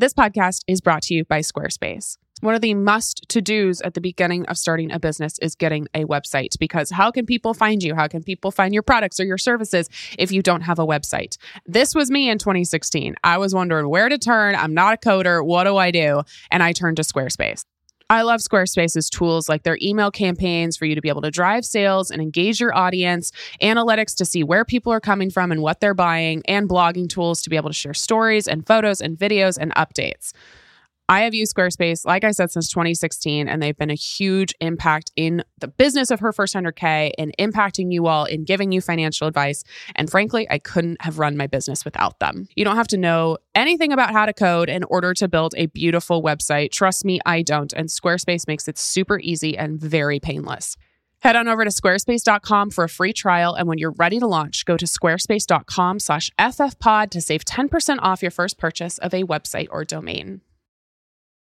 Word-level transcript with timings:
This 0.00 0.14
podcast 0.14 0.62
is 0.66 0.80
brought 0.80 1.02
to 1.02 1.14
you 1.14 1.26
by 1.26 1.40
Squarespace. 1.40 2.16
One 2.40 2.54
of 2.54 2.62
the 2.62 2.72
must 2.72 3.28
to 3.28 3.42
dos 3.42 3.82
at 3.82 3.92
the 3.92 4.00
beginning 4.00 4.46
of 4.46 4.56
starting 4.56 4.90
a 4.90 4.98
business 4.98 5.38
is 5.40 5.54
getting 5.54 5.88
a 5.92 6.06
website 6.06 6.58
because 6.58 6.88
how 6.88 7.10
can 7.10 7.26
people 7.26 7.52
find 7.52 7.82
you? 7.82 7.94
How 7.94 8.08
can 8.08 8.22
people 8.22 8.50
find 8.50 8.72
your 8.72 8.82
products 8.82 9.20
or 9.20 9.24
your 9.24 9.36
services 9.36 9.90
if 10.18 10.32
you 10.32 10.40
don't 10.40 10.62
have 10.62 10.78
a 10.78 10.86
website? 10.86 11.36
This 11.66 11.94
was 11.94 12.10
me 12.10 12.30
in 12.30 12.38
2016. 12.38 13.14
I 13.22 13.36
was 13.36 13.54
wondering 13.54 13.90
where 13.90 14.08
to 14.08 14.16
turn. 14.16 14.54
I'm 14.54 14.72
not 14.72 14.94
a 14.94 14.96
coder. 14.96 15.44
What 15.44 15.64
do 15.64 15.76
I 15.76 15.90
do? 15.90 16.22
And 16.50 16.62
I 16.62 16.72
turned 16.72 16.96
to 16.96 17.02
Squarespace. 17.02 17.66
I 18.10 18.22
love 18.22 18.40
Squarespace's 18.40 19.08
tools 19.08 19.48
like 19.48 19.62
their 19.62 19.78
email 19.80 20.10
campaigns 20.10 20.76
for 20.76 20.84
you 20.84 20.96
to 20.96 21.00
be 21.00 21.08
able 21.08 21.22
to 21.22 21.30
drive 21.30 21.64
sales 21.64 22.10
and 22.10 22.20
engage 22.20 22.58
your 22.58 22.76
audience, 22.76 23.30
analytics 23.62 24.16
to 24.16 24.24
see 24.24 24.42
where 24.42 24.64
people 24.64 24.92
are 24.92 24.98
coming 24.98 25.30
from 25.30 25.52
and 25.52 25.62
what 25.62 25.78
they're 25.78 25.94
buying, 25.94 26.42
and 26.46 26.68
blogging 26.68 27.08
tools 27.08 27.40
to 27.42 27.50
be 27.50 27.54
able 27.54 27.70
to 27.70 27.74
share 27.74 27.94
stories 27.94 28.48
and 28.48 28.66
photos 28.66 29.00
and 29.00 29.16
videos 29.16 29.56
and 29.56 29.72
updates. 29.76 30.32
I 31.10 31.22
have 31.22 31.34
used 31.34 31.56
Squarespace, 31.56 32.06
like 32.06 32.22
I 32.22 32.30
said, 32.30 32.52
since 32.52 32.68
2016, 32.68 33.48
and 33.48 33.60
they've 33.60 33.76
been 33.76 33.90
a 33.90 33.94
huge 33.94 34.54
impact 34.60 35.10
in 35.16 35.42
the 35.58 35.66
business 35.66 36.12
of 36.12 36.20
her 36.20 36.32
first 36.32 36.54
100K 36.54 37.10
and 37.18 37.34
impacting 37.36 37.92
you 37.92 38.06
all 38.06 38.26
in 38.26 38.44
giving 38.44 38.70
you 38.70 38.80
financial 38.80 39.26
advice. 39.26 39.64
And 39.96 40.08
frankly, 40.08 40.46
I 40.48 40.58
couldn't 40.58 41.02
have 41.02 41.18
run 41.18 41.36
my 41.36 41.48
business 41.48 41.84
without 41.84 42.20
them. 42.20 42.46
You 42.54 42.64
don't 42.64 42.76
have 42.76 42.86
to 42.88 42.96
know 42.96 43.38
anything 43.56 43.92
about 43.92 44.12
how 44.12 44.24
to 44.24 44.32
code 44.32 44.70
in 44.70 44.84
order 44.84 45.12
to 45.14 45.26
build 45.26 45.52
a 45.56 45.66
beautiful 45.66 46.22
website. 46.22 46.70
Trust 46.70 47.04
me, 47.04 47.18
I 47.26 47.42
don't. 47.42 47.72
And 47.72 47.88
Squarespace 47.88 48.46
makes 48.46 48.68
it 48.68 48.78
super 48.78 49.18
easy 49.18 49.58
and 49.58 49.80
very 49.80 50.20
painless. 50.20 50.76
Head 51.22 51.34
on 51.34 51.48
over 51.48 51.64
to 51.64 51.70
squarespace.com 51.70 52.70
for 52.70 52.84
a 52.84 52.88
free 52.88 53.12
trial. 53.12 53.54
And 53.54 53.66
when 53.66 53.78
you're 53.78 53.90
ready 53.98 54.20
to 54.20 54.28
launch, 54.28 54.64
go 54.64 54.76
to 54.76 54.86
squarespace.com 54.86 55.98
slash 55.98 56.30
ffpod 56.38 57.10
to 57.10 57.20
save 57.20 57.44
10% 57.44 57.98
off 58.00 58.22
your 58.22 58.30
first 58.30 58.58
purchase 58.58 58.98
of 58.98 59.12
a 59.12 59.24
website 59.24 59.66
or 59.72 59.84
domain. 59.84 60.42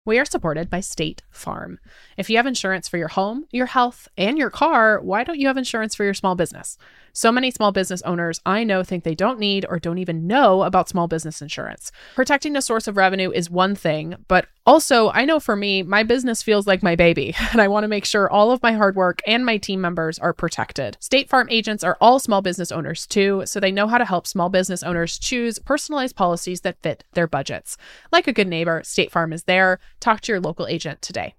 We 0.07 0.19
are 0.19 0.23
supported 0.23 0.69
by 0.69 0.79
State 0.79 1.21
Farm. 1.29 1.79
If 2.15 2.29
you 2.29 2.37
have 2.37 2.47
insurance 2.47 2.87
for 2.87 2.95
your 2.97 3.09
home, 3.09 3.45
your 3.51 3.65
health, 3.65 4.07
and 4.17 4.37
your 4.37 4.49
car, 4.49 5.01
why 5.01 5.25
don't 5.25 5.37
you 5.37 5.47
have 5.47 5.57
insurance 5.57 5.95
for 5.95 6.05
your 6.05 6.13
small 6.13 6.33
business? 6.33 6.77
So 7.17 7.31
many 7.31 7.49
small 7.49 7.71
business 7.71 8.03
owners 8.03 8.39
I 8.45 8.63
know 8.63 8.83
think 8.83 9.03
they 9.03 9.15
don't 9.15 9.39
need 9.39 9.65
or 9.67 9.79
don't 9.79 9.97
even 9.97 10.27
know 10.27 10.61
about 10.61 10.87
small 10.87 11.07
business 11.07 11.41
insurance. 11.41 11.91
Protecting 12.13 12.55
a 12.55 12.61
source 12.61 12.87
of 12.87 12.95
revenue 12.95 13.31
is 13.31 13.49
one 13.49 13.73
thing, 13.73 14.17
but 14.27 14.45
also, 14.67 15.09
I 15.09 15.25
know 15.25 15.39
for 15.39 15.55
me, 15.55 15.81
my 15.81 16.03
business 16.03 16.43
feels 16.43 16.67
like 16.67 16.83
my 16.83 16.95
baby, 16.95 17.33
and 17.51 17.59
I 17.59 17.69
want 17.69 17.85
to 17.85 17.87
make 17.87 18.05
sure 18.05 18.29
all 18.29 18.51
of 18.51 18.61
my 18.61 18.73
hard 18.73 18.95
work 18.95 19.21
and 19.25 19.43
my 19.43 19.57
team 19.57 19.81
members 19.81 20.19
are 20.19 20.31
protected. 20.31 20.95
State 20.99 21.27
Farm 21.27 21.47
agents 21.49 21.83
are 21.83 21.97
all 21.99 22.19
small 22.19 22.43
business 22.43 22.71
owners 22.71 23.07
too, 23.07 23.41
so 23.45 23.59
they 23.59 23.71
know 23.71 23.87
how 23.87 23.97
to 23.97 24.05
help 24.05 24.27
small 24.27 24.49
business 24.49 24.83
owners 24.83 25.17
choose 25.17 25.57
personalized 25.57 26.15
policies 26.15 26.61
that 26.61 26.83
fit 26.83 27.03
their 27.13 27.25
budgets. 27.25 27.77
Like 28.11 28.27
a 28.27 28.33
good 28.33 28.47
neighbor, 28.47 28.83
State 28.85 29.11
Farm 29.11 29.33
is 29.33 29.45
there. 29.45 29.79
Talk 29.99 30.21
to 30.21 30.33
your 30.33 30.39
local 30.39 30.67
agent 30.67 31.01
today. 31.01 31.33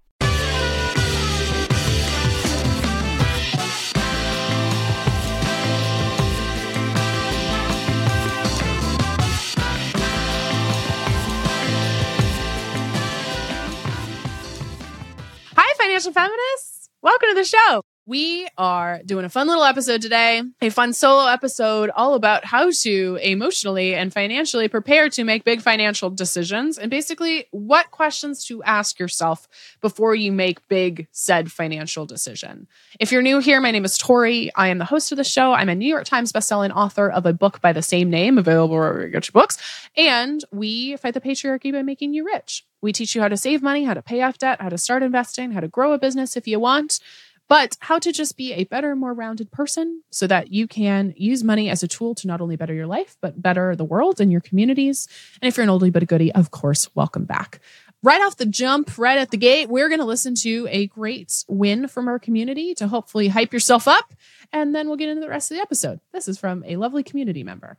Financial 15.99 16.13
feminists. 16.13 16.91
Welcome 17.03 17.31
to 17.31 17.35
the 17.35 17.43
show. 17.43 17.83
We 18.09 18.49
are 18.57 19.03
doing 19.05 19.27
a 19.27 19.29
fun 19.29 19.49
little 19.49 19.65
episode 19.65 20.01
today, 20.01 20.41
a 20.63 20.71
fun 20.71 20.95
solo 20.95 21.27
episode 21.27 21.91
all 21.95 22.15
about 22.15 22.43
how 22.43 22.71
to 22.71 23.19
emotionally 23.21 23.95
and 23.95 24.11
financially 24.11 24.67
prepare 24.67 25.11
to 25.11 25.25
make 25.25 25.45
big 25.45 25.61
financial 25.61 26.09
decisions 26.09 26.79
and 26.79 26.91
basically 26.91 27.49
what 27.51 27.91
questions 27.91 28.47
to 28.47 28.63
ask 28.63 28.99
yourself 28.99 29.47
before 29.83 30.15
you 30.15 30.33
make 30.33 30.67
big 30.69 31.07
said 31.13 31.53
financial 31.53 32.07
decision. 32.07 32.67
If 32.99 33.13
you're 33.13 33.21
new 33.21 33.41
here, 33.41 33.61
my 33.61 33.73
name 33.73 33.85
is 33.85 33.99
Tori. 33.99 34.51
I 34.55 34.69
am 34.69 34.79
the 34.79 34.87
host 34.87 35.13
of 35.13 35.19
the 35.19 35.23
show. 35.25 35.53
I'm 35.53 35.69
a 35.69 35.75
New 35.75 35.87
York 35.87 36.07
Times 36.07 36.33
bestselling 36.33 36.75
author 36.75 37.11
of 37.11 37.27
a 37.27 37.35
book 37.35 37.61
by 37.61 37.75
the 37.75 37.83
same 37.83 38.09
name, 38.09 38.39
available 38.39 38.77
wherever 38.77 39.03
you 39.03 39.13
get 39.13 39.29
your 39.29 39.39
books. 39.39 39.59
And 39.99 40.43
we 40.51 40.97
fight 40.97 41.13
the 41.13 41.21
patriarchy 41.21 41.75
by 41.75 41.83
making 41.83 42.15
you 42.15 42.25
rich. 42.25 42.65
We 42.81 42.93
teach 42.93 43.15
you 43.15 43.21
how 43.21 43.29
to 43.29 43.37
save 43.37 43.61
money, 43.61 43.85
how 43.85 43.95
to 43.95 44.03
pay 44.03 44.23
off 44.23 44.39
debt, 44.39 44.63
how 44.63 44.69
to 44.69 44.79
start 44.79 45.03
investing, 45.03 45.51
how 45.51 45.61
to 45.61 45.69
grow 45.69 45.93
a 45.93 45.99
business 45.99 46.37
if 46.37 46.47
you 46.47 46.61
want 46.61 47.01
but 47.49 47.77
how 47.81 47.99
to 47.99 48.13
just 48.13 48.37
be 48.37 48.53
a 48.53 48.65
better, 48.65 48.95
more 48.95 49.15
rounded 49.15 49.51
person 49.51 50.03
so 50.11 50.27
that 50.27 50.53
you 50.53 50.69
can 50.69 51.15
use 51.17 51.43
money 51.43 51.71
as 51.71 51.83
a 51.83 51.89
tool 51.89 52.15
to 52.17 52.27
not 52.27 52.41
only 52.41 52.57
better 52.57 52.75
your 52.75 52.87
life, 52.87 53.17
but 53.21 53.41
better 53.41 53.75
the 53.75 53.85
world 53.85 54.21
and 54.21 54.31
your 54.31 54.41
communities. 54.41 55.09
And 55.41 55.49
if 55.49 55.57
you're 55.57 55.65
an 55.65 55.71
oldie 55.71 55.93
but 55.93 56.03
a 56.03 56.07
goodie, 56.07 56.33
of 56.33 56.51
course, 56.51 56.95
welcome 56.95 57.25
back. 57.25 57.61
Right 58.03 58.21
off 58.21 58.37
the 58.37 58.47
jump, 58.47 58.97
right 58.97 59.19
at 59.19 59.33
the 59.33 59.37
gate, 59.37 59.69
we're 59.69 59.89
going 59.89 59.99
to 59.99 60.05
listen 60.05 60.37
to 60.37 60.69
a 60.71 60.87
great 60.87 61.45
win 61.49 61.89
from 61.89 62.07
our 62.07 62.21
community 62.21 62.75
to 62.75 62.87
hopefully 62.87 63.29
hype 63.29 63.53
yourself 63.53 63.89
up. 63.89 64.15
And 64.53 64.75
then 64.75 64.87
we'll 64.87 64.97
get 64.97 65.09
into 65.09 65.21
the 65.21 65.29
rest 65.29 65.51
of 65.51 65.57
the 65.57 65.63
episode. 65.63 66.01
This 66.13 66.29
is 66.29 66.39
from 66.39 66.63
a 66.65 66.77
lovely 66.77 67.03
community 67.03 67.43
member. 67.43 67.79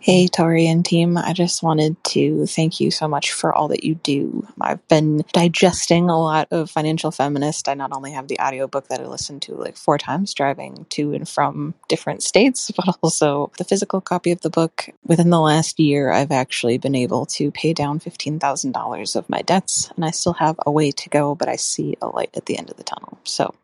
Hey, 0.00 0.28
Tori 0.28 0.68
and 0.68 0.86
team. 0.86 1.18
I 1.18 1.34
just 1.34 1.62
wanted 1.62 2.02
to 2.10 2.46
thank 2.46 2.80
you 2.80 2.90
so 2.92 3.08
much 3.08 3.32
for 3.32 3.52
all 3.54 3.68
that 3.68 3.84
you 3.84 3.96
do. 3.96 4.46
I've 4.60 4.86
been 4.88 5.24
digesting 5.34 6.08
a 6.08 6.18
lot 6.20 6.48
of 6.52 6.70
Financial 6.70 7.10
Feminist. 7.10 7.68
I 7.68 7.74
not 7.74 7.92
only 7.92 8.12
have 8.12 8.28
the 8.28 8.38
audiobook 8.40 8.88
that 8.88 9.00
I 9.00 9.06
listened 9.06 9.42
to 9.42 9.56
like 9.56 9.76
four 9.76 9.98
times 9.98 10.34
driving 10.34 10.86
to 10.90 11.14
and 11.14 11.28
from 11.28 11.74
different 11.88 12.22
states, 12.22 12.70
but 12.76 12.96
also 13.02 13.52
the 13.58 13.64
physical 13.64 14.00
copy 14.00 14.30
of 14.32 14.40
the 14.42 14.50
book. 14.50 14.88
Within 15.04 15.30
the 15.30 15.40
last 15.40 15.80
year, 15.80 16.12
I've 16.12 16.32
actually 16.32 16.78
been 16.78 16.94
able 16.94 17.26
to 17.26 17.50
pay 17.50 17.74
down 17.74 18.00
$15,000 18.00 19.16
of 19.16 19.28
my 19.28 19.42
debts, 19.42 19.90
and 19.96 20.04
I 20.04 20.12
still 20.12 20.34
have 20.34 20.56
a 20.64 20.70
way 20.70 20.92
to 20.92 21.08
go, 21.10 21.34
but 21.34 21.48
I 21.50 21.56
see 21.56 21.96
a 22.00 22.06
light 22.06 22.30
at 22.36 22.46
the 22.46 22.56
end 22.56 22.70
of 22.70 22.78
the 22.78 22.84
tunnel. 22.84 23.18
So 23.24 23.54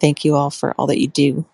thank 0.00 0.24
you 0.24 0.36
all 0.36 0.50
for 0.50 0.74
all 0.74 0.88
that 0.88 1.00
you 1.00 1.08
do 1.08 1.44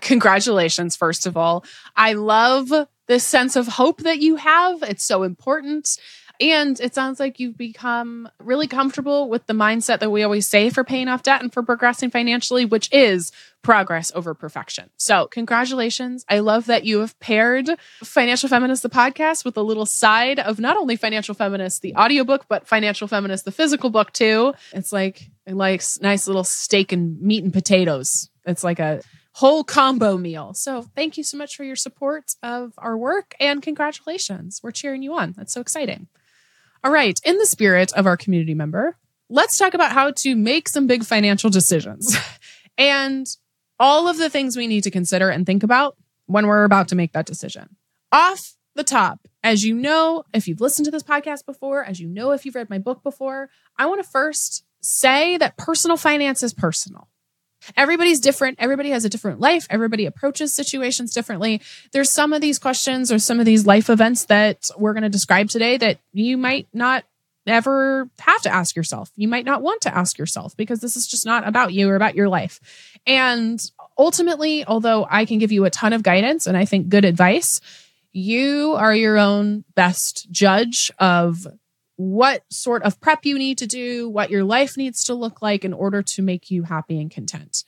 congratulations, 0.00 0.96
first 0.96 1.26
of 1.26 1.36
all. 1.36 1.64
I 1.96 2.14
love 2.14 2.72
this 3.06 3.24
sense 3.24 3.56
of 3.56 3.66
hope 3.66 4.02
that 4.02 4.20
you 4.20 4.36
have. 4.36 4.82
It's 4.82 5.04
so 5.04 5.22
important. 5.22 5.98
And 6.40 6.78
it 6.78 6.94
sounds 6.94 7.18
like 7.18 7.40
you've 7.40 7.58
become 7.58 8.28
really 8.38 8.68
comfortable 8.68 9.28
with 9.28 9.46
the 9.46 9.54
mindset 9.54 9.98
that 9.98 10.10
we 10.10 10.22
always 10.22 10.46
say 10.46 10.70
for 10.70 10.84
paying 10.84 11.08
off 11.08 11.24
debt 11.24 11.42
and 11.42 11.52
for 11.52 11.64
progressing 11.64 12.10
financially, 12.10 12.64
which 12.64 12.88
is 12.92 13.32
progress 13.62 14.12
over 14.14 14.34
perfection. 14.34 14.88
So, 14.96 15.26
congratulations. 15.26 16.24
I 16.28 16.38
love 16.38 16.66
that 16.66 16.84
you 16.84 17.00
have 17.00 17.18
paired 17.18 17.68
Financial 18.04 18.48
Feminist, 18.48 18.84
the 18.84 18.88
podcast, 18.88 19.44
with 19.44 19.56
a 19.56 19.62
little 19.62 19.86
side 19.86 20.38
of 20.38 20.60
not 20.60 20.76
only 20.76 20.94
Financial 20.94 21.34
Feminist, 21.34 21.82
the 21.82 21.96
audiobook, 21.96 22.46
but 22.48 22.68
Financial 22.68 23.08
Feminist, 23.08 23.44
the 23.44 23.50
physical 23.50 23.90
book, 23.90 24.12
too. 24.12 24.54
It's 24.72 24.92
like, 24.92 25.28
it 25.44 25.54
likes 25.54 26.00
nice 26.00 26.28
little 26.28 26.44
steak 26.44 26.92
and 26.92 27.20
meat 27.20 27.42
and 27.42 27.52
potatoes. 27.52 28.30
It's 28.46 28.62
like 28.62 28.78
a 28.78 29.02
whole 29.38 29.62
combo 29.62 30.18
meal. 30.18 30.52
So 30.52 30.82
thank 30.82 31.16
you 31.16 31.22
so 31.22 31.36
much 31.36 31.54
for 31.54 31.62
your 31.62 31.76
support 31.76 32.34
of 32.42 32.72
our 32.76 32.98
work 32.98 33.36
and 33.38 33.62
congratulations. 33.62 34.58
We're 34.64 34.72
cheering 34.72 35.00
you 35.00 35.14
on. 35.14 35.32
That's 35.36 35.52
so 35.52 35.60
exciting. 35.60 36.08
All 36.82 36.90
right. 36.90 37.20
In 37.24 37.38
the 37.38 37.46
spirit 37.46 37.92
of 37.92 38.04
our 38.04 38.16
community 38.16 38.54
member, 38.54 38.96
let's 39.30 39.56
talk 39.56 39.74
about 39.74 39.92
how 39.92 40.10
to 40.10 40.34
make 40.34 40.68
some 40.68 40.88
big 40.88 41.04
financial 41.04 41.50
decisions 41.50 42.16
and 42.78 43.28
all 43.78 44.08
of 44.08 44.18
the 44.18 44.28
things 44.28 44.56
we 44.56 44.66
need 44.66 44.82
to 44.82 44.90
consider 44.90 45.28
and 45.28 45.46
think 45.46 45.62
about 45.62 45.96
when 46.26 46.48
we're 46.48 46.64
about 46.64 46.88
to 46.88 46.96
make 46.96 47.12
that 47.12 47.26
decision. 47.26 47.76
Off 48.10 48.56
the 48.74 48.82
top, 48.82 49.28
as 49.44 49.64
you 49.64 49.72
know, 49.72 50.24
if 50.34 50.48
you've 50.48 50.60
listened 50.60 50.86
to 50.86 50.90
this 50.90 51.04
podcast 51.04 51.46
before, 51.46 51.84
as 51.84 52.00
you 52.00 52.08
know, 52.08 52.32
if 52.32 52.44
you've 52.44 52.56
read 52.56 52.70
my 52.70 52.78
book 52.78 53.04
before, 53.04 53.50
I 53.76 53.86
want 53.86 54.02
to 54.02 54.10
first 54.10 54.64
say 54.80 55.36
that 55.36 55.56
personal 55.56 55.96
finance 55.96 56.42
is 56.42 56.52
personal. 56.52 57.06
Everybody's 57.76 58.20
different. 58.20 58.58
Everybody 58.60 58.90
has 58.90 59.04
a 59.04 59.08
different 59.08 59.40
life. 59.40 59.66
Everybody 59.70 60.06
approaches 60.06 60.52
situations 60.52 61.12
differently. 61.12 61.60
There's 61.92 62.10
some 62.10 62.32
of 62.32 62.40
these 62.40 62.58
questions 62.58 63.12
or 63.12 63.18
some 63.18 63.40
of 63.40 63.46
these 63.46 63.66
life 63.66 63.90
events 63.90 64.24
that 64.26 64.68
we're 64.76 64.92
going 64.92 65.02
to 65.02 65.08
describe 65.08 65.48
today 65.48 65.76
that 65.76 65.98
you 66.12 66.36
might 66.36 66.66
not 66.72 67.04
ever 67.46 68.08
have 68.18 68.42
to 68.42 68.52
ask 68.52 68.76
yourself. 68.76 69.10
You 69.16 69.28
might 69.28 69.44
not 69.44 69.62
want 69.62 69.82
to 69.82 69.94
ask 69.94 70.18
yourself 70.18 70.56
because 70.56 70.80
this 70.80 70.96
is 70.96 71.06
just 71.06 71.24
not 71.24 71.46
about 71.46 71.72
you 71.72 71.88
or 71.88 71.96
about 71.96 72.14
your 72.14 72.28
life. 72.28 72.60
And 73.06 73.60
ultimately, 73.96 74.66
although 74.66 75.06
I 75.08 75.24
can 75.24 75.38
give 75.38 75.52
you 75.52 75.64
a 75.64 75.70
ton 75.70 75.92
of 75.92 76.02
guidance 76.02 76.46
and 76.46 76.56
I 76.56 76.64
think 76.64 76.88
good 76.88 77.04
advice, 77.04 77.60
you 78.12 78.74
are 78.74 78.94
your 78.94 79.18
own 79.18 79.64
best 79.74 80.30
judge 80.30 80.90
of 80.98 81.46
what 81.98 82.44
sort 82.48 82.84
of 82.84 83.00
prep 83.00 83.26
you 83.26 83.36
need 83.36 83.58
to 83.58 83.66
do, 83.66 84.08
what 84.08 84.30
your 84.30 84.44
life 84.44 84.76
needs 84.76 85.02
to 85.02 85.14
look 85.14 85.42
like 85.42 85.64
in 85.64 85.72
order 85.72 86.00
to 86.00 86.22
make 86.22 86.48
you 86.48 86.62
happy 86.62 87.00
and 87.00 87.10
content. 87.10 87.64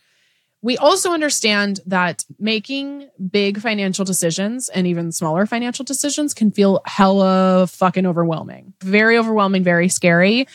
We 0.62 0.76
also 0.76 1.10
understand 1.10 1.80
that 1.86 2.24
making 2.38 3.08
big 3.30 3.60
financial 3.60 4.04
decisions 4.04 4.68
and 4.68 4.86
even 4.86 5.10
smaller 5.10 5.46
financial 5.46 5.84
decisions 5.84 6.32
can 6.32 6.52
feel 6.52 6.80
hella 6.84 7.66
fucking 7.66 8.06
overwhelming. 8.06 8.74
Very 8.80 9.18
overwhelming, 9.18 9.64
very 9.64 9.88
scary. 9.88 10.46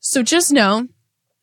So 0.00 0.22
just 0.22 0.50
know 0.50 0.88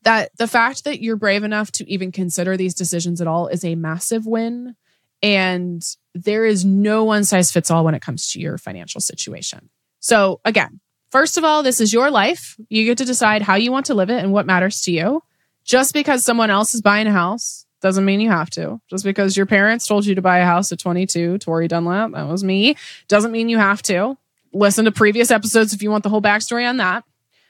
that 0.01 0.36
the 0.38 0.48
fact 0.48 0.86
that 0.86 1.04
you're 1.04 1.18
brave 1.18 1.44
enough 1.44 1.71
to 1.74 1.88
even 1.88 2.12
consider 2.12 2.57
these 2.57 2.74
decisions 2.74 3.21
at 3.21 3.27
all 3.27 3.48
is 3.48 3.63
a 3.63 3.75
massive 3.75 4.25
win. 4.25 4.75
And 5.21 5.86
there 6.16 6.45
is 6.45 6.66
no 6.66 7.04
one 7.04 7.25
size 7.25 7.51
fits 7.51 7.69
all 7.69 7.86
when 7.86 7.94
it 7.94 8.01
comes 8.01 8.25
to 8.27 8.39
your 8.39 8.57
financial 8.57 9.01
situation. 9.01 9.69
So, 10.00 10.42
again, 10.45 10.80
first 11.09 11.38
of 11.38 11.44
all, 11.44 11.63
this 11.63 11.81
is 11.81 11.94
your 11.94 12.11
life. 12.11 12.57
You 12.69 12.85
get 12.85 12.97
to 13.00 13.06
decide 13.06 13.41
how 13.41 13.56
you 13.56 13.71
want 13.71 13.88
to 13.88 13.94
live 13.94 14.09
it 14.09 14.23
and 14.23 14.31
what 14.31 14.45
matters 14.45 14.81
to 14.83 14.91
you. 14.91 15.23
Just 15.63 15.94
because 15.94 16.23
someone 16.23 16.50
else 16.50 16.73
is 16.73 16.81
buying 16.81 17.07
a 17.07 17.11
house 17.11 17.65
doesn't 17.81 18.06
mean 18.06 18.19
you 18.19 18.29
have 18.29 18.50
to. 18.51 18.81
Just 18.89 19.03
because 19.03 19.38
your 19.38 19.45
parents 19.45 19.88
told 19.88 20.06
you 20.06 20.15
to 20.15 20.21
buy 20.21 20.39
a 20.39 20.45
house 20.45 20.71
at 20.71 20.79
22, 20.79 21.38
Tori 21.38 21.67
Dunlap, 21.67 22.11
that 22.11 22.27
was 22.27 22.44
me, 22.44 22.75
doesn't 23.07 23.31
mean 23.31 23.50
you 23.50 23.57
have 23.57 23.81
to. 23.83 24.17
Listen 24.51 24.85
to 24.85 24.91
previous 24.91 25.31
episodes 25.31 25.73
if 25.73 25.83
you 25.83 25.91
want 25.91 26.03
the 26.03 26.09
whole 26.09 26.21
backstory 26.21 26.67
on 26.67 26.77
that. 26.77 27.03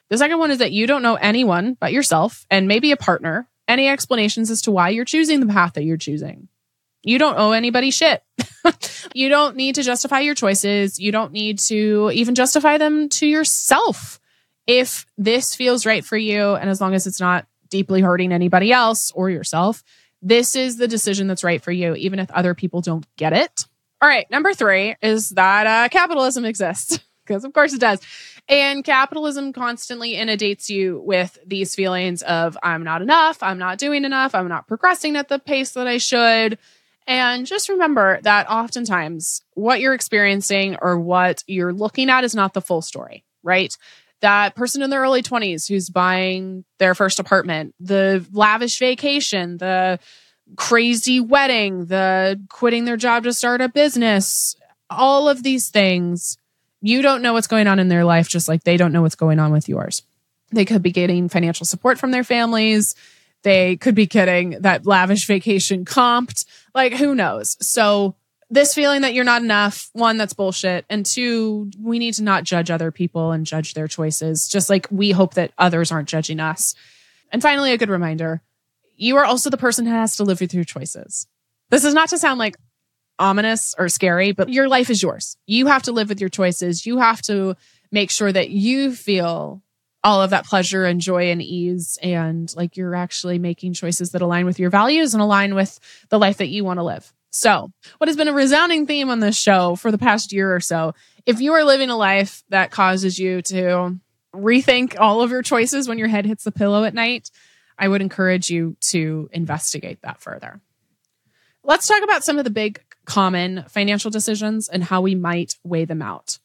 The 0.10 0.18
second 0.18 0.40
one 0.40 0.52
is 0.52 0.58
that 0.58 0.72
you 0.72 0.88
don't 0.88 1.04
know 1.04 1.16
anyone 1.16 1.78
but 1.80 1.94
yourself 1.94 2.46
and 2.50 2.68
maybe 2.68 2.92
a 2.92 2.98
partner 2.98 3.48
any 3.70 3.88
explanations 3.88 4.50
as 4.50 4.64
to 4.64 4.72
why 4.72 4.90
you're 4.90 5.06
choosing 5.06 5.40
the 5.40 5.54
path 5.54 5.74
that 5.74 5.84
you're 5.84 5.96
choosing. 5.96 6.50
You 7.04 7.18
don't 7.18 7.38
owe 7.38 7.52
anybody 7.52 7.92
shit. 7.92 8.24
you 9.14 9.30
don't 9.30 9.56
need 9.56 9.76
to 9.76 9.84
justify 9.84 10.20
your 10.20 10.36
choices. 10.36 11.00
You 11.00 11.12
don't 11.12 11.32
need 11.32 11.60
to 11.60 12.12
even 12.14 12.36
justify 12.36 12.78
them 12.78 13.10
to 13.10 13.28
yourself. 13.28 14.20
If 14.68 15.06
this 15.18 15.56
feels 15.56 15.86
right 15.86 16.04
for 16.04 16.18
you, 16.18 16.56
and 16.56 16.70
as 16.70 16.80
long 16.80 16.94
as 16.94 17.08
it's 17.08 17.20
not 17.20 17.48
deeply 17.70 18.02
hurting 18.02 18.32
anybody 18.32 18.72
else 18.72 19.12
or 19.12 19.30
yourself, 19.30 19.84
this 20.22 20.56
is 20.56 20.78
the 20.78 20.88
decision 20.88 21.28
that's 21.28 21.44
right 21.44 21.62
for 21.62 21.72
you, 21.72 21.96
even 21.96 22.20
if 22.20 22.30
other 22.32 22.54
people 22.54 22.82
don't 22.82 23.06
get 23.16 23.34
it. 23.34 23.66
All 24.02 24.10
right, 24.10 24.30
number 24.30 24.54
three 24.54 24.96
is 25.02 25.30
that 25.32 25.68
uh, 25.68 25.90
capitalism 25.90 26.46
exists, 26.46 27.00
because 27.26 27.44
of 27.44 27.54
course 27.54 27.74
it 27.74 27.82
does. 27.82 28.00
And 28.48 28.84
capitalism 28.84 29.54
constantly 29.54 30.16
inundates 30.16 30.70
you 30.70 31.02
with 31.06 31.38
these 31.46 31.76
feelings 31.76 32.24
of, 32.24 32.58
I'm 32.64 32.84
not 32.84 33.02
enough, 33.02 33.44
I'm 33.44 33.60
not 33.60 33.78
doing 33.78 34.06
enough, 34.06 34.34
I'm 34.34 34.48
not 34.48 34.68
progressing 34.68 35.16
at 35.16 35.30
the 35.30 35.38
pace 35.38 35.72
that 35.72 35.88
I 35.88 35.98
should. 35.98 36.58
And 37.10 37.48
just 37.48 37.70
remember 37.70 38.20
that 38.22 38.48
oftentimes 38.52 39.42
what 39.56 39.80
you're 39.80 39.96
experiencing 39.96 40.78
or 40.80 41.00
what 41.00 41.44
you're 41.48 41.74
looking 41.74 42.08
at 42.12 42.24
is 42.24 42.36
not 42.36 42.54
the 42.54 42.62
full 42.62 42.84
story, 42.84 43.26
right? 43.42 43.76
That 44.22 44.56
person 44.56 44.84
in 44.84 44.92
their 44.92 45.02
early 45.02 45.24
20s 45.24 45.68
who's 45.68 45.90
buying 45.90 46.66
their 46.78 46.94
first 46.94 47.20
apartment, 47.20 47.74
the 47.80 48.24
lavish 48.32 48.78
vacation, 48.78 49.58
the 49.58 50.00
crazy 50.56 51.20
wedding, 51.20 51.86
the 51.86 52.40
quitting 52.48 52.86
their 52.86 52.98
job 52.98 53.24
to 53.24 53.34
start 53.34 53.62
a 53.62 53.70
business, 53.70 54.56
all 54.88 55.28
of 55.28 55.42
these 55.42 55.70
things 55.70 56.38
you 56.82 57.02
don't 57.02 57.24
know 57.24 57.34
what's 57.34 57.48
going 57.48 57.68
on 57.68 57.80
in 57.80 57.90
their 57.90 58.06
life, 58.06 58.30
just 58.30 58.48
like 58.48 58.64
they 58.64 58.78
don't 58.78 58.94
know 58.94 59.02
what's 59.02 59.16
going 59.16 59.40
on 59.40 59.52
with 59.52 59.68
yours. 59.68 60.04
They 60.52 60.64
could 60.64 60.82
be 60.82 60.92
getting 60.92 61.28
financial 61.28 61.66
support 61.66 61.98
from 61.98 62.12
their 62.12 62.24
families. 62.24 62.96
They 63.44 63.78
could 63.78 63.96
be 63.96 64.06
getting 64.06 64.62
that 64.62 64.86
lavish 64.86 65.26
vacation 65.26 65.86
comped. 65.86 66.46
Like, 66.76 66.94
who 66.94 67.16
knows? 67.16 67.58
So, 67.66 68.16
this 68.52 68.74
feeling 68.74 69.02
that 69.02 69.14
you're 69.14 69.24
not 69.24 69.44
enough, 69.44 69.92
one, 69.94 70.18
that's 70.18 70.34
bullshit. 70.34 70.84
And 70.90 71.06
two, 71.06 71.70
we 71.80 72.00
need 72.00 72.16
to 72.16 72.24
not 72.24 72.44
judge 72.44 72.72
other 72.72 72.92
people 72.92 73.32
and 73.32 73.46
judge 73.46 73.76
their 73.76 73.88
choices, 73.88 74.48
just 74.48 74.72
like 74.72 74.88
we 74.90 75.12
hope 75.12 75.36
that 75.36 75.52
others 75.60 75.92
aren't 75.92 76.10
judging 76.10 76.40
us. 76.40 76.74
And 77.32 77.44
finally, 77.44 77.74
a 77.74 77.78
good 77.78 77.90
reminder 77.90 78.42
you 78.96 79.18
are 79.18 79.24
also 79.24 79.50
the 79.50 79.58
person 79.58 79.86
who 79.86 79.94
has 79.94 80.18
to 80.18 80.24
live 80.24 80.42
with 80.42 80.54
your 80.54 80.64
choices. 80.64 81.28
This 81.70 81.86
is 81.86 81.94
not 81.94 82.10
to 82.10 82.18
sound 82.18 82.40
like, 82.40 82.58
ominous 83.20 83.76
or 83.78 83.90
scary, 83.90 84.32
but 84.32 84.50
your 84.50 84.68
life 84.68 84.90
is 84.90 85.04
yours. 85.04 85.38
You 85.46 85.68
have 85.68 85.84
to 85.84 85.92
live 85.92 86.10
with 86.10 86.20
your 86.20 86.30
choices. 86.30 86.86
You 86.86 86.98
have 86.98 87.22
to 87.24 87.56
make 87.92 88.10
sure 88.10 88.32
that 88.32 88.50
you 88.50 88.94
feel 88.94 89.62
all 90.04 90.22
of 90.22 90.30
that 90.30 90.46
pleasure 90.46 90.86
and 90.86 91.02
joy 91.02 91.30
and 91.30 91.42
ease 91.42 91.98
and 92.02 92.54
like 92.56 92.78
you're 92.78 92.96
actually 92.96 93.38
making 93.38 93.74
choices 93.74 94.12
that 94.12 94.22
align 94.22 94.46
with 94.46 94.60
your 94.60 94.70
values 94.70 95.14
and 95.14 95.22
align 95.22 95.56
with 95.56 95.80
the 96.10 96.20
life 96.20 96.38
that 96.38 96.48
you 96.48 96.64
want 96.64 96.78
to 96.80 96.84
live. 96.84 97.14
So, 97.32 97.72
what 97.98 98.08
has 98.08 98.18
been 98.18 98.28
a 98.28 98.34
resounding 98.34 98.88
theme 98.88 99.10
on 99.10 99.20
this 99.20 99.38
show 99.38 99.76
for 99.76 99.92
the 99.92 99.98
past 99.98 100.32
year 100.32 100.54
or 100.56 100.60
so, 100.60 100.96
if 101.26 101.42
you 101.42 101.54
are 101.54 101.64
living 101.64 101.90
a 101.90 101.98
life 101.98 102.44
that 102.50 102.72
causes 102.72 103.20
you 103.20 103.42
to 103.44 104.00
rethink 104.34 105.00
all 105.00 105.22
of 105.22 105.32
your 105.32 105.44
choices 105.44 105.88
when 105.88 105.98
your 105.98 106.08
head 106.08 106.26
hits 106.26 106.44
the 106.44 106.52
pillow 106.52 106.84
at 106.86 106.94
night, 106.94 107.30
I 107.78 107.88
would 107.88 108.02
encourage 108.02 108.50
you 108.50 108.78
to 108.82 109.30
investigate 109.32 110.02
that 110.02 110.22
further. 110.22 110.60
Let's 111.64 111.88
talk 111.88 112.04
about 112.04 112.24
some 112.24 112.40
of 112.40 112.46
the 112.46 112.50
big 112.50 112.82
common 113.06 113.66
financial 113.70 114.10
decisions 114.12 114.68
and 114.68 114.84
how 114.84 115.02
we 115.02 115.14
might 115.14 115.56
weigh 115.64 115.86
them 115.86 116.02
out. 116.02 116.40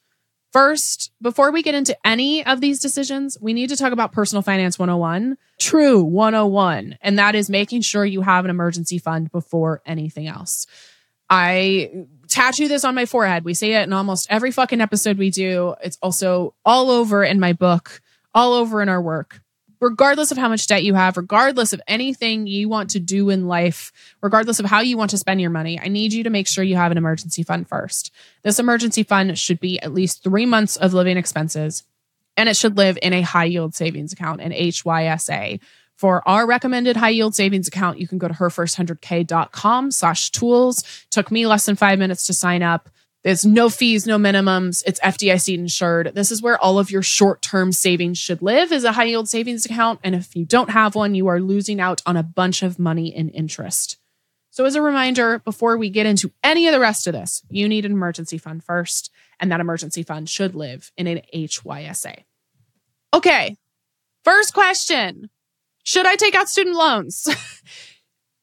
First, 0.55 1.11
before 1.21 1.51
we 1.51 1.65
get 1.65 1.75
into 1.75 1.99
any 2.07 2.47
of 2.47 2.61
these 2.61 2.79
decisions, 2.79 3.37
we 3.41 3.55
need 3.55 3.71
to 3.71 3.77
talk 3.77 3.93
about 3.93 4.13
personal 4.13 4.41
finance 4.41 4.79
101, 4.79 5.37
true 5.59 6.01
101, 6.05 6.97
and 7.03 7.19
that 7.19 7.35
is 7.35 7.51
making 7.51 7.81
sure 7.81 8.05
you 8.05 8.21
have 8.21 8.45
an 8.45 8.53
emergency 8.53 8.99
fund 8.99 9.33
before 9.33 9.83
anything 9.85 10.29
else. 10.29 10.69
I 11.29 12.07
tattoo 12.29 12.69
this 12.69 12.85
on 12.85 12.95
my 12.95 13.05
forehead. 13.05 13.45
We 13.45 13.55
say 13.55 13.73
it 13.73 13.83
in 13.83 13.93
almost 13.93 14.29
every 14.31 14.53
fucking 14.53 14.81
episode 14.81 15.19
we 15.19 15.31
do. 15.31 15.75
It's 15.83 15.99
also 16.01 16.55
all 16.65 16.89
over 16.89 17.25
in 17.25 17.41
my 17.41 17.53
book, 17.53 18.01
all 18.33 18.53
over 18.53 18.81
in 18.81 18.89
our 18.89 19.03
work 19.03 19.41
regardless 19.85 20.31
of 20.31 20.39
how 20.39 20.49
much 20.49 20.67
debt 20.67 20.83
you 20.83 20.95
have, 20.95 21.19
regardless 21.19 21.75
of 21.75 21.83
anything 21.87 22.47
you 22.47 22.71
want 22.71 22.89
to 22.89 22.99
do 22.99 23.29
in 23.29 23.47
life, 23.47 23.93
regardless 24.23 24.59
of 24.59 24.65
how 24.65 24.81
you 24.81 24.97
want 24.97 25.11
to 25.11 25.19
spend 25.19 25.43
your 25.43 25.51
money, 25.51 25.79
I 25.79 25.89
need 25.89 26.15
you 26.15 26.25
to 26.25 26.31
make 26.31 26.49
sure 26.49 26.65
you 26.65 26.77
have 26.77 26.91
an 26.91 26.97
emergency 26.97 27.43
fund 27.43 27.69
first. 27.69 28.11
This 28.43 28.59
emergency 28.59 29.03
fund 29.03 29.39
should 29.39 29.61
be 29.61 29.79
at 29.81 29.93
least 29.93 30.25
three 30.25 30.47
months 30.47 30.79
of 30.79 30.95
living 30.95 31.19
expenses, 31.19 31.85
and 32.35 32.49
it 32.49 32.57
should 32.57 32.79
live 32.79 32.97
in 33.03 33.13
a 33.13 33.21
high 33.21 33.45
yield 33.45 33.75
savings 33.75 34.11
account, 34.11 34.41
an 34.41 34.53
HYSA. 34.53 35.61
For 35.97 36.27
our 36.27 36.47
recommended 36.47 36.97
high 36.97 37.11
yield 37.11 37.35
savings 37.35 37.69
account, 37.69 38.01
you 38.01 38.09
can 38.09 38.17
go 38.17 38.27
to 38.27 38.35
herfirst100k.com 38.35 39.91
slash 39.91 40.31
tools. 40.31 40.83
Took 41.11 41.31
me 41.31 41.47
less 41.47 41.67
than 41.67 41.77
five 41.77 41.99
minutes 41.99 42.27
to 42.27 42.33
sign 42.33 42.63
up. 42.63 42.89
There's 43.25 43.47
no 43.47 43.71
fees, 43.71 44.07
no 44.07 44.19
minimums. 44.19 44.83
It's 44.87 45.01
FDIC 45.01 45.55
insured. 45.55 46.13
This 46.15 46.31
is 46.31 46.43
where 46.43 46.59
all 46.59 46.79
of 46.79 46.91
your 46.91 47.03
short 47.03 47.41
term 47.41 47.73
savings 47.73 48.19
should 48.19 48.43
live 48.43 48.71
is 48.71 48.85
a 48.85 48.93
high 48.93 49.05
yield 49.05 49.31
savings 49.31 49.65
account. 49.65 50.01
And 50.05 50.15
if 50.15 50.37
you 50.37 50.45
don't 50.45 50.71
have 50.71 50.95
one, 50.95 51.15
you 51.15 51.27
are 51.29 51.41
losing 51.41 51.81
out 51.81 52.03
on 52.05 52.19
a 52.19 52.23
bunch 52.23 52.63
of 52.63 52.79
money 52.79 53.09
in 53.09 53.31
interest. 53.31 53.97
So, 54.51 54.67
as 54.67 54.75
a 54.75 54.83
reminder, 54.83 55.39
before 55.39 55.79
we 55.79 55.89
get 55.89 56.07
into 56.07 56.33
any 56.45 56.69
of 56.69 56.73
the 56.73 56.81
rest 56.81 57.07
of 57.07 57.15
this, 57.15 57.43
you 57.49 57.67
need 57.67 57.87
an 57.87 57.93
emergency 57.93 58.37
fund 58.37 58.63
first, 58.63 59.11
and 59.41 59.51
that 59.51 59.59
emergency 59.59 60.03
fund 60.03 60.29
should 60.29 60.55
live 60.55 60.93
in 60.97 61.07
an 61.07 61.23
HYSA. 61.35 62.25
Okay, 63.15 63.57
first 64.23 64.53
question 64.53 65.31
Should 65.83 66.07
I 66.07 66.17
take 66.17 66.35
out 66.35 66.51
student 66.51 66.77
loans? 66.77 67.27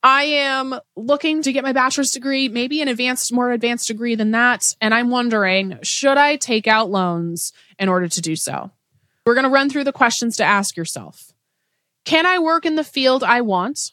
I 0.04 0.24
am 0.24 0.74
looking 0.96 1.44
to 1.44 1.54
get 1.54 1.64
my 1.64 1.74
bachelor's 1.74 2.12
degree, 2.12 2.50
maybe 2.50 2.82
an 2.82 2.88
advanced, 2.88 3.32
more 3.32 3.52
advanced 3.52 3.88
degree 3.88 4.16
than 4.16 4.32
that. 4.32 4.76
And 4.82 4.94
I'm 4.94 5.10
wondering, 5.10 5.78
should 5.84 6.18
I 6.18 6.38
take 6.38 6.68
out 6.68 6.90
loans 6.90 7.54
in 7.78 7.88
order 7.88 8.08
to 8.08 8.22
do 8.22 8.36
so? 8.36 8.72
We're 9.26 9.36
going 9.36 9.44
to 9.44 9.52
run 9.52 9.70
through 9.70 9.84
the 9.84 9.94
questions 9.94 10.38
to 10.38 10.44
ask 10.44 10.76
yourself. 10.76 11.34
Can 12.04 12.26
I 12.26 12.40
work 12.40 12.66
in 12.66 12.76
the 12.76 12.84
field 12.84 13.24
I 13.24 13.42
want 13.42 13.92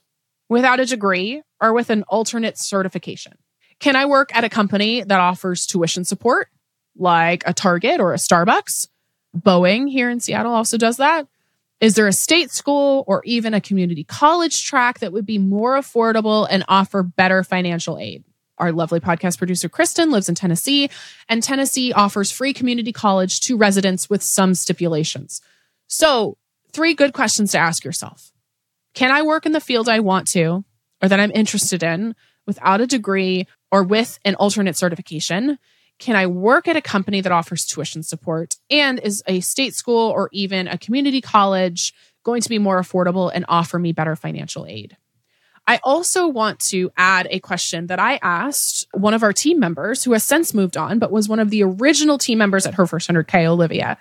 without 0.49 0.81
a 0.81 0.87
degree 0.87 1.43
or 1.61 1.75
with 1.75 1.91
an 1.91 2.05
alternate 2.05 2.57
certification? 2.57 3.35
Can 3.79 3.95
I 3.95 4.07
work 4.07 4.35
at 4.35 4.45
a 4.45 4.49
company 4.49 5.03
that 5.03 5.21
offers 5.21 5.67
tuition 5.67 6.05
support, 6.05 6.49
like 6.97 7.43
a 7.47 7.53
Target 7.53 8.01
or 8.01 8.15
a 8.15 8.17
Starbucks? 8.17 8.89
Boeing 9.37 9.91
here 9.91 10.09
in 10.09 10.21
Seattle 10.21 10.55
also 10.55 10.79
does 10.79 10.97
that. 10.97 11.29
Is 11.81 11.95
there 11.95 12.09
a 12.09 12.13
state 12.13 12.51
school 12.51 13.05
or 13.07 13.23
even 13.25 13.55
a 13.55 13.61
community 13.61 14.03
college 14.03 14.65
track 14.65 14.99
that 14.99 15.13
would 15.13 15.27
be 15.27 15.39
more 15.39 15.79
affordable 15.79 16.47
and 16.51 16.65
offer 16.67 17.03
better 17.03 17.45
financial 17.45 17.99
aid? 17.99 18.25
Our 18.59 18.73
lovely 18.73 18.99
podcast 18.99 19.39
producer, 19.39 19.69
Kristen, 19.69 20.11
lives 20.11 20.29
in 20.29 20.35
Tennessee, 20.35 20.91
and 21.29 21.41
Tennessee 21.41 21.93
offers 21.93 22.33
free 22.33 22.53
community 22.53 22.93
college 22.93 23.39
to 23.43 23.57
residents 23.57 24.11
with 24.11 24.23
some 24.23 24.55
stipulations. 24.55 25.41
So, 25.87 26.37
three 26.73 26.95
good 26.95 27.13
questions 27.13 27.53
to 27.53 27.59
ask 27.59 27.85
yourself 27.85 28.33
Can 28.95 29.13
I 29.13 29.23
work 29.23 29.47
in 29.47 29.53
the 29.53 29.61
field 29.61 29.89
I 29.89 30.01
want 30.01 30.27
to 30.29 30.65
or 31.01 31.09
that 31.09 31.21
I'm 31.21 31.31
interested 31.33 31.85
in 31.85 32.17
without 32.49 32.81
a 32.81 32.87
degree 32.89 33.47
or 33.71 33.85
with 33.85 34.19
an 34.25 34.35
alternate 34.35 34.77
certification? 34.77 35.59
Can 35.99 36.17
I 36.17 36.27
work 36.27 36.69
at 36.69 36.77
a 36.77 36.83
company 36.83 37.21
that 37.21 37.33
offers 37.33 37.67
tuition 37.67 38.03
support? 38.03 38.57
And 38.71 38.99
is 39.01 39.23
a 39.27 39.41
state 39.41 39.75
school 39.75 40.11
or 40.11 40.29
even 40.33 40.69
a 40.69 40.79
community 40.79 41.21
college 41.21 41.93
going 42.23 42.43
to 42.43 42.49
be 42.49 42.59
more 42.59 42.81
affordable 42.81 43.31
and 43.33 43.45
offer 43.49 43.79
me 43.79 43.93
better 43.93 44.15
financial 44.15 44.67
aid? 44.67 44.97
I 45.67 45.81
also 45.85 46.27
want 46.27 46.61
to 46.61 46.91
add 46.97 47.29
a 47.31 47.41
question 47.41 47.89
that 47.89 47.99
I 47.99 48.19
asked 48.23 48.87
one 48.95 49.13
of 49.13 49.23
our 49.23 49.35
team 49.35 49.61
members 49.61 50.03
who 50.03 50.13
has 50.13 50.25
since 50.25 50.55
moved 50.55 50.79
on, 50.79 50.99
but 50.99 51.13
was 51.13 51.29
one 51.29 51.41
of 51.41 51.51
the 51.51 51.63
original 51.63 52.17
team 52.17 52.39
members 52.39 52.65
at 52.65 52.75
her 52.77 52.87
first 52.87 53.11
100K, 53.11 53.45
Olivia. 53.47 53.99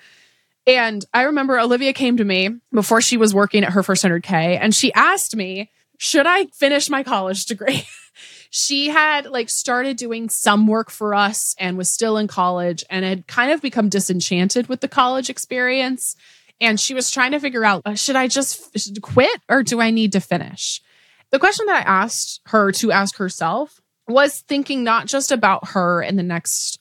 And 0.65 1.03
I 1.13 1.23
remember 1.23 1.59
Olivia 1.59 1.91
came 1.91 2.15
to 2.17 2.23
me 2.23 2.51
before 2.71 3.01
she 3.01 3.17
was 3.17 3.33
working 3.33 3.65
at 3.65 3.73
her 3.73 3.83
first 3.83 4.05
100K 4.05 4.57
and 4.61 4.73
she 4.73 4.93
asked 4.93 5.35
me, 5.35 5.69
should 5.97 6.25
I 6.25 6.45
finish 6.47 6.89
my 6.89 7.03
college 7.03 7.45
degree? 7.45 7.85
she 8.49 8.89
had 8.89 9.25
like 9.25 9.49
started 9.49 9.97
doing 9.97 10.29
some 10.29 10.67
work 10.67 10.89
for 10.89 11.13
us 11.13 11.55
and 11.59 11.77
was 11.77 11.89
still 11.89 12.17
in 12.17 12.27
college 12.27 12.83
and 12.89 13.03
had 13.03 13.27
kind 13.27 13.51
of 13.51 13.61
become 13.61 13.89
disenchanted 13.89 14.67
with 14.67 14.81
the 14.81 14.87
college 14.87 15.29
experience. 15.29 16.15
And 16.59 16.79
she 16.79 16.93
was 16.93 17.11
trying 17.11 17.31
to 17.31 17.39
figure 17.39 17.63
out 17.63 17.83
uh, 17.85 17.95
should 17.95 18.15
I 18.15 18.27
just 18.27 19.01
quit 19.01 19.41
or 19.49 19.63
do 19.63 19.81
I 19.81 19.91
need 19.91 20.13
to 20.13 20.19
finish? 20.19 20.81
The 21.29 21.39
question 21.39 21.65
that 21.65 21.85
I 21.85 21.89
asked 21.89 22.41
her 22.47 22.71
to 22.73 22.91
ask 22.91 23.17
herself 23.17 23.81
was 24.07 24.39
thinking 24.41 24.83
not 24.83 25.07
just 25.07 25.31
about 25.31 25.69
her 25.69 26.01
in 26.01 26.15
the 26.15 26.23
next 26.23 26.79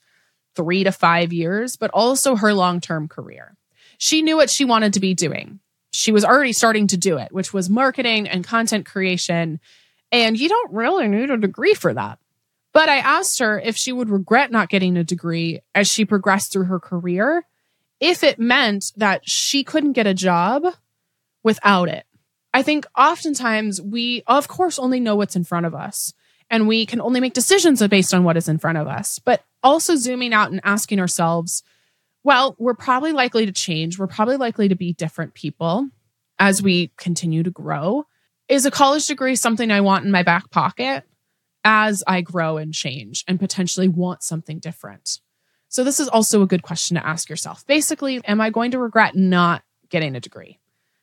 three 0.55 0.85
to 0.85 0.93
five 0.93 1.33
years, 1.33 1.77
but 1.77 1.91
also 1.93 2.37
her 2.37 2.55
long 2.55 2.81
term 2.81 3.09
career. 3.09 3.57
She 3.99 4.23
knew 4.23 4.37
what 4.37 4.51
she 4.51 4.65
wanted 4.65 4.93
to 4.95 5.01
be 5.01 5.15
doing. 5.15 5.61
She 5.91 6.13
was 6.13 6.25
already 6.25 6.53
starting 6.53 6.87
to 6.89 6.97
do 6.97 7.19
it, 7.19 7.33
which 7.33 7.53
was 7.53 7.71
marketing 7.71 8.29
and 8.29 8.45
content 8.45 8.87
creation. 8.87 9.61
And 10.13 10.39
you 10.39 10.49
don't 10.49 10.73
really 10.73 11.09
need 11.09 11.31
a 11.31 11.37
degree 11.37 11.75
for 11.75 11.93
that. 11.93 12.19
But 12.73 12.89
I 12.89 12.99
asked 12.99 13.39
her 13.39 13.59
if 13.59 13.77
she 13.77 13.93
would 13.93 14.11
regret 14.11 14.51
not 14.51 14.69
getting 14.69 14.97
a 14.97 15.05
degree 15.05 15.61
as 15.75 15.89
she 15.89 16.05
progressed 16.05 16.53
through 16.53 16.65
her 16.65 16.79
career, 16.79 17.47
if 18.01 18.23
it 18.23 18.39
meant 18.39 18.93
that 18.97 19.29
she 19.29 19.65
couldn't 19.65 19.95
get 19.95 20.07
a 20.07 20.15
job 20.15 20.65
without 21.43 21.89
it. 21.89 22.05
I 22.53 22.63
think 22.63 22.87
oftentimes 22.97 23.81
we, 23.81 24.23
of 24.27 24.49
course, 24.49 24.79
only 24.79 25.01
know 25.01 25.17
what's 25.17 25.37
in 25.37 25.45
front 25.45 25.67
of 25.67 25.75
us 25.75 26.13
and 26.51 26.69
we 26.69 26.87
can 26.87 27.01
only 27.01 27.21
make 27.21 27.35
decisions 27.35 27.87
based 27.89 28.15
on 28.15 28.25
what 28.25 28.37
is 28.37 28.49
in 28.49 28.59
front 28.59 28.79
of 28.79 28.87
us. 28.87 29.19
But 29.19 29.45
also 29.63 29.97
zooming 29.97 30.33
out 30.33 30.51
and 30.51 30.61
asking 30.65 31.01
ourselves, 31.01 31.63
well, 32.25 32.57
we're 32.59 32.75
probably 32.75 33.13
likely 33.13 33.47
to 33.47 33.53
change. 33.53 33.99
We're 33.99 34.07
probably 34.07 34.37
likely 34.37 34.69
to 34.69 34.75
be 34.75 34.93
different 34.93 35.35
people 35.35 35.89
as 36.39 36.63
we 36.63 36.93
continue 36.97 37.43
to 37.43 37.51
grow. 37.51 38.05
Is 38.49 38.65
a 38.65 38.71
college 38.71 39.07
degree 39.07 39.35
something 39.35 39.71
I 39.73 39.81
want 39.81 40.05
in 40.05 40.13
my 40.13 40.23
back 40.23 40.51
pocket 40.51 41.05
as 41.65 42.05
I 42.07 42.21
grow 42.21 42.59
and 42.59 42.73
change 42.73 43.25
and 43.27 43.41
potentially 43.41 43.89
want 43.89 44.23
something 44.23 44.61
different? 44.61 45.21
So, 45.69 45.83
this 45.83 45.99
is 45.99 46.09
also 46.09 46.43
a 46.43 46.47
good 46.47 46.63
question 46.63 46.97
to 46.97 47.05
ask 47.05 47.29
yourself. 47.29 47.67
Basically, 47.67 48.25
am 48.25 48.41
I 48.41 48.51
going 48.51 48.71
to 48.71 48.79
regret 48.79 49.17
not 49.17 49.63
getting 49.89 50.15
a 50.15 50.21
degree? 50.21 50.61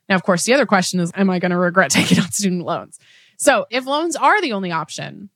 Now, 0.08 0.16
of 0.16 0.24
course, 0.24 0.44
the 0.44 0.54
other 0.54 0.66
question 0.66 1.02
is, 1.02 1.12
am 1.16 1.30
I 1.30 1.40
going 1.40 1.52
to 1.52 1.58
regret 1.58 1.92
taking 1.92 2.20
out 2.20 2.34
student 2.34 2.64
loans? 2.64 2.98
So, 3.38 3.66
if 3.70 3.86
loans 3.86 4.16
are 4.16 4.42
the 4.42 4.54
only 4.54 4.72
option, 4.72 5.30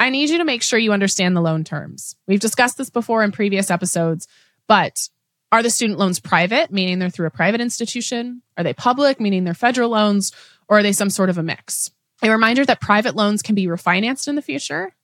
I 0.00 0.10
need 0.10 0.30
you 0.30 0.38
to 0.38 0.44
make 0.44 0.62
sure 0.62 0.80
you 0.80 0.92
understand 0.92 1.36
the 1.36 1.40
loan 1.40 1.62
terms. 1.62 2.16
We've 2.26 2.40
discussed 2.40 2.76
this 2.76 2.90
before 2.90 3.22
in 3.22 3.30
previous 3.30 3.70
episodes, 3.70 4.26
but 4.66 5.08
are 5.52 5.62
the 5.62 5.70
student 5.70 5.98
loans 5.98 6.18
private, 6.18 6.72
meaning 6.72 6.98
they're 6.98 7.10
through 7.10 7.26
a 7.28 7.30
private 7.30 7.60
institution? 7.60 8.42
Are 8.56 8.64
they 8.64 8.72
public, 8.72 9.20
meaning 9.20 9.44
they're 9.44 9.54
federal 9.54 9.90
loans? 9.90 10.32
Or 10.72 10.78
are 10.78 10.82
they 10.82 10.92
some 10.92 11.10
sort 11.10 11.28
of 11.28 11.36
a 11.36 11.42
mix? 11.42 11.90
A 12.22 12.30
reminder 12.30 12.64
that 12.64 12.80
private 12.80 13.14
loans 13.14 13.42
can 13.42 13.54
be 13.54 13.66
refinanced 13.66 14.26
in 14.26 14.36
the 14.36 14.40
future. 14.40 14.94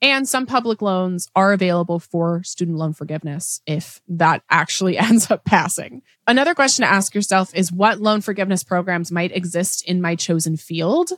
And 0.00 0.28
some 0.28 0.46
public 0.46 0.80
loans 0.80 1.26
are 1.34 1.52
available 1.52 1.98
for 1.98 2.44
student 2.44 2.78
loan 2.78 2.92
forgiveness 2.92 3.60
if 3.66 4.00
that 4.06 4.44
actually 4.48 4.96
ends 4.98 5.28
up 5.28 5.44
passing. 5.44 6.02
Another 6.28 6.54
question 6.54 6.84
to 6.84 6.88
ask 6.92 7.16
yourself 7.16 7.52
is 7.52 7.72
what 7.72 8.00
loan 8.00 8.20
forgiveness 8.20 8.62
programs 8.62 9.10
might 9.10 9.36
exist 9.36 9.84
in 9.88 10.00
my 10.00 10.14
chosen 10.14 10.56
field? 10.56 11.10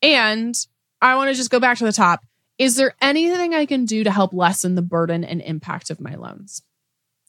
And 0.00 0.54
I 1.02 1.16
want 1.16 1.28
to 1.28 1.36
just 1.36 1.50
go 1.50 1.60
back 1.60 1.76
to 1.76 1.84
the 1.84 1.92
top. 1.92 2.24
Is 2.56 2.76
there 2.76 2.94
anything 3.02 3.54
I 3.54 3.66
can 3.66 3.84
do 3.84 4.02
to 4.02 4.10
help 4.10 4.32
lessen 4.32 4.76
the 4.76 4.82
burden 4.82 5.24
and 5.24 5.42
impact 5.42 5.90
of 5.90 6.00
my 6.00 6.14
loans? 6.14 6.62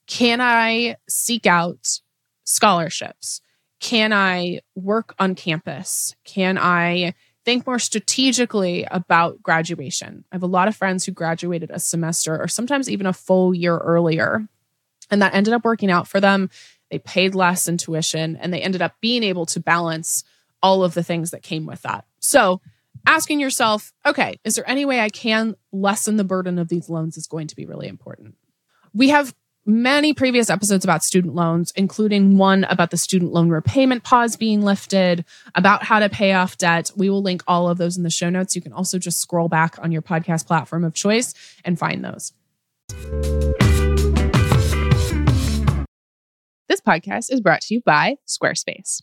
Can 0.08 0.40
I 0.40 0.96
seek 1.10 1.46
out 1.46 2.00
scholarships? 2.46 3.42
Can 3.82 4.14
I 4.14 4.62
work 4.76 5.16
on 5.20 5.36
campus? 5.36 6.16
Can 6.24 6.58
I 6.58 7.16
think 7.44 7.66
more 7.66 7.80
strategically 7.80 8.86
about 8.92 9.42
graduation? 9.42 10.24
I 10.32 10.36
have 10.36 10.44
a 10.44 10.48
lot 10.48 10.68
of 10.68 10.76
friends 10.76 11.04
who 11.04 11.12
graduated 11.12 11.72
a 11.72 11.80
semester 11.80 12.40
or 12.40 12.48
sometimes 12.48 12.90
even 12.90 13.08
a 13.08 13.14
full 13.14 13.54
year 13.54 13.78
earlier, 13.78 14.48
and 15.10 15.22
that 15.22 15.34
ended 15.34 15.54
up 15.54 15.66
working 15.66 15.92
out 15.92 16.08
for 16.08 16.20
them. 16.20 16.52
They 16.92 17.00
paid 17.00 17.34
less 17.34 17.68
in 17.68 17.78
tuition 17.78 18.36
and 18.36 18.54
they 18.54 18.62
ended 18.62 18.84
up 18.84 18.94
being 19.02 19.24
able 19.24 19.48
to 19.48 19.60
balance 19.60 20.24
all 20.62 20.84
of 20.84 20.94
the 20.94 21.04
things 21.04 21.32
that 21.32 21.42
came 21.42 21.66
with 21.66 21.82
that. 21.82 22.06
So, 22.20 22.62
asking 23.08 23.40
yourself, 23.40 23.94
okay, 24.06 24.40
is 24.44 24.56
there 24.56 24.70
any 24.70 24.86
way 24.86 25.00
I 25.00 25.10
can 25.10 25.56
lessen 25.72 26.18
the 26.18 26.24
burden 26.24 26.60
of 26.60 26.70
these 26.70 26.88
loans 26.88 27.18
is 27.18 27.26
going 27.26 27.48
to 27.48 27.56
be 27.56 27.66
really 27.66 27.88
important. 27.88 28.36
We 28.94 29.10
have 29.10 29.34
many 29.66 30.14
previous 30.14 30.50
episodes 30.50 30.84
about 30.84 31.04
student 31.04 31.36
loans, 31.36 31.72
including 31.76 32.38
one 32.38 32.64
about 32.66 32.92
the 32.92 32.98
student 32.98 33.32
loan 33.32 33.50
repayment 33.50 34.04
pause 34.04 34.36
being 34.36 34.62
lifted, 34.62 35.24
about 35.56 35.84
how 35.84 36.00
to 36.00 36.10
pay 36.10 36.34
off 36.34 36.58
debt. 36.58 36.92
We 36.96 37.10
will 37.10 37.22
link 37.22 37.44
all 37.48 37.70
of 37.70 37.78
those 37.78 37.98
in 37.98 38.04
the 38.04 38.10
show 38.10 38.30
notes. 38.30 38.56
You 38.56 38.62
can 38.62 38.74
also 38.74 38.98
just 38.98 39.20
scroll 39.20 39.48
back 39.48 39.78
on 39.82 39.92
your 39.92 40.02
podcast 40.02 40.48
platform 40.48 40.84
of 40.84 40.94
choice 40.94 41.34
and 41.64 41.78
find 41.78 42.04
those. 42.04 42.34
This 46.68 46.82
podcast 46.82 47.32
is 47.32 47.42
brought 47.42 47.62
to 47.62 47.74
you 47.76 47.82
by 47.82 48.16
Squarespace. 48.28 49.02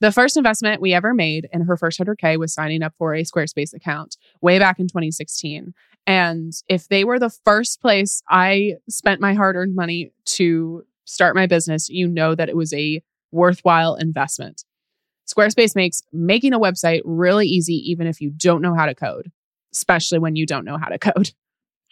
The 0.00 0.10
first 0.10 0.36
investment 0.36 0.80
we 0.82 0.92
ever 0.92 1.14
made 1.14 1.48
in 1.52 1.62
her 1.62 1.76
first 1.76 2.00
100K 2.00 2.38
was 2.38 2.52
signing 2.52 2.82
up 2.82 2.94
for 2.98 3.14
a 3.14 3.22
Squarespace 3.22 3.72
account 3.72 4.16
way 4.40 4.58
back 4.58 4.78
in 4.78 4.88
2016. 4.88 5.72
And 6.06 6.52
if 6.68 6.88
they 6.88 7.04
were 7.04 7.18
the 7.18 7.30
first 7.30 7.80
place 7.80 8.22
I 8.28 8.74
spent 8.88 9.20
my 9.20 9.34
hard 9.34 9.56
earned 9.56 9.74
money 9.74 10.12
to 10.26 10.84
start 11.04 11.34
my 11.34 11.46
business, 11.46 11.88
you 11.88 12.08
know 12.08 12.34
that 12.34 12.48
it 12.48 12.56
was 12.56 12.72
a 12.72 13.02
worthwhile 13.32 13.94
investment. 13.96 14.64
Squarespace 15.26 15.74
makes 15.74 16.02
making 16.12 16.52
a 16.52 16.60
website 16.60 17.00
really 17.04 17.46
easy, 17.46 17.74
even 17.90 18.06
if 18.06 18.20
you 18.20 18.30
don't 18.30 18.60
know 18.60 18.74
how 18.74 18.86
to 18.86 18.94
code, 18.94 19.32
especially 19.72 20.18
when 20.18 20.36
you 20.36 20.46
don't 20.46 20.66
know 20.66 20.76
how 20.76 20.88
to 20.88 20.98
code. 20.98 21.30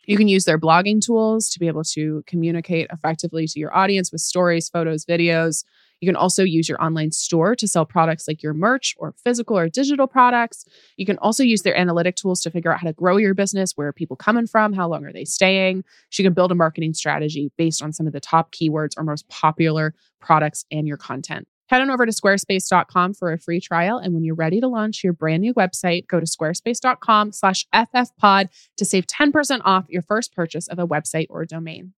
You 0.04 0.16
can 0.16 0.28
use 0.28 0.44
their 0.44 0.58
blogging 0.58 1.00
tools 1.00 1.48
to 1.50 1.60
be 1.60 1.68
able 1.68 1.84
to 1.84 2.24
communicate 2.26 2.88
effectively 2.92 3.46
to 3.46 3.60
your 3.60 3.74
audience 3.74 4.10
with 4.10 4.20
stories, 4.20 4.68
photos, 4.68 5.04
videos. 5.04 5.64
You 6.02 6.08
can 6.08 6.16
also 6.16 6.42
use 6.42 6.68
your 6.68 6.82
online 6.82 7.12
store 7.12 7.54
to 7.54 7.68
sell 7.68 7.86
products 7.86 8.26
like 8.26 8.42
your 8.42 8.54
merch 8.54 8.96
or 8.98 9.14
physical 9.22 9.56
or 9.56 9.68
digital 9.68 10.08
products. 10.08 10.64
You 10.96 11.06
can 11.06 11.16
also 11.18 11.44
use 11.44 11.62
their 11.62 11.78
analytic 11.78 12.16
tools 12.16 12.40
to 12.40 12.50
figure 12.50 12.72
out 12.72 12.80
how 12.80 12.88
to 12.88 12.92
grow 12.92 13.18
your 13.18 13.34
business. 13.34 13.76
Where 13.76 13.86
are 13.86 13.92
people 13.92 14.16
coming 14.16 14.48
from? 14.48 14.72
How 14.72 14.88
long 14.88 15.04
are 15.04 15.12
they 15.12 15.24
staying? 15.24 15.84
You 16.18 16.24
can 16.24 16.32
build 16.32 16.50
a 16.50 16.56
marketing 16.56 16.94
strategy 16.94 17.52
based 17.56 17.82
on 17.82 17.92
some 17.92 18.08
of 18.08 18.12
the 18.12 18.18
top 18.18 18.52
keywords 18.52 18.94
or 18.96 19.04
most 19.04 19.28
popular 19.28 19.94
products 20.20 20.64
and 20.72 20.88
your 20.88 20.96
content. 20.96 21.46
Head 21.68 21.80
on 21.80 21.90
over 21.90 22.04
to 22.04 22.12
squarespace.com 22.12 23.14
for 23.14 23.32
a 23.32 23.38
free 23.38 23.60
trial. 23.60 23.98
And 23.98 24.12
when 24.12 24.24
you're 24.24 24.34
ready 24.34 24.60
to 24.60 24.66
launch 24.66 25.04
your 25.04 25.12
brand 25.12 25.40
new 25.40 25.54
website, 25.54 26.08
go 26.08 26.18
to 26.18 26.26
squarespace.com 26.26 27.30
slash 27.30 27.64
ffpod 27.72 28.48
to 28.76 28.84
save 28.84 29.06
10% 29.06 29.60
off 29.64 29.86
your 29.88 30.02
first 30.02 30.34
purchase 30.34 30.66
of 30.66 30.80
a 30.80 30.86
website 30.86 31.28
or 31.30 31.44
domain. 31.44 31.94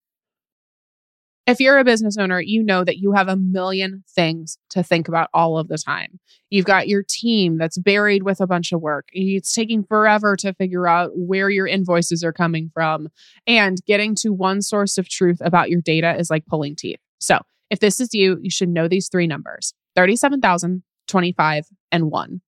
If 1.47 1.61
you're 1.61 1.79
a 1.79 1.85
business 1.85 2.17
owner, 2.17 2.41
you 2.41 2.63
know 2.63 2.85
that 2.85 2.97
you 2.97 3.13
have 3.13 3.29
a 3.29 3.37
million 3.37 4.03
things 4.09 4.57
to 4.71 4.83
think 4.83 5.09
about 5.09 5.29
all 5.35 5.59
of 5.59 5.69
the 5.69 5.77
time. 5.77 6.19
You've 6.49 6.65
got 6.65 6.89
your 6.89 7.05
team 7.07 7.59
that's 7.59 7.77
buried 7.77 8.23
with 8.23 8.41
a 8.41 8.47
bunch 8.47 8.73
of 8.73 8.81
work. 8.81 9.09
It's 9.13 9.53
taking 9.53 9.85
forever 9.85 10.37
to 10.37 10.55
figure 10.55 10.89
out 10.89 11.11
where 11.15 11.51
your 11.51 11.67
invoices 11.67 12.25
are 12.25 12.33
coming 12.33 12.71
from. 12.73 13.09
And 13.47 13.79
getting 13.87 14.15
to 14.17 14.31
one 14.31 14.63
source 14.63 14.97
of 14.97 15.09
truth 15.09 15.39
about 15.43 15.69
your 15.69 15.83
data 15.83 16.17
is 16.17 16.31
like 16.31 16.47
pulling 16.47 16.77
teeth. 16.77 17.01
So, 17.19 17.41
if 17.69 17.79
this 17.79 18.01
is 18.01 18.15
you, 18.15 18.39
you 18.41 18.51
should 18.51 18.69
know 18.71 18.89
these 18.89 19.09
three 19.09 19.27
numbers 19.27 19.75
37,000, 19.97 20.83
25, 21.09 21.67
and 21.93 22.11
1. 22.11 22.41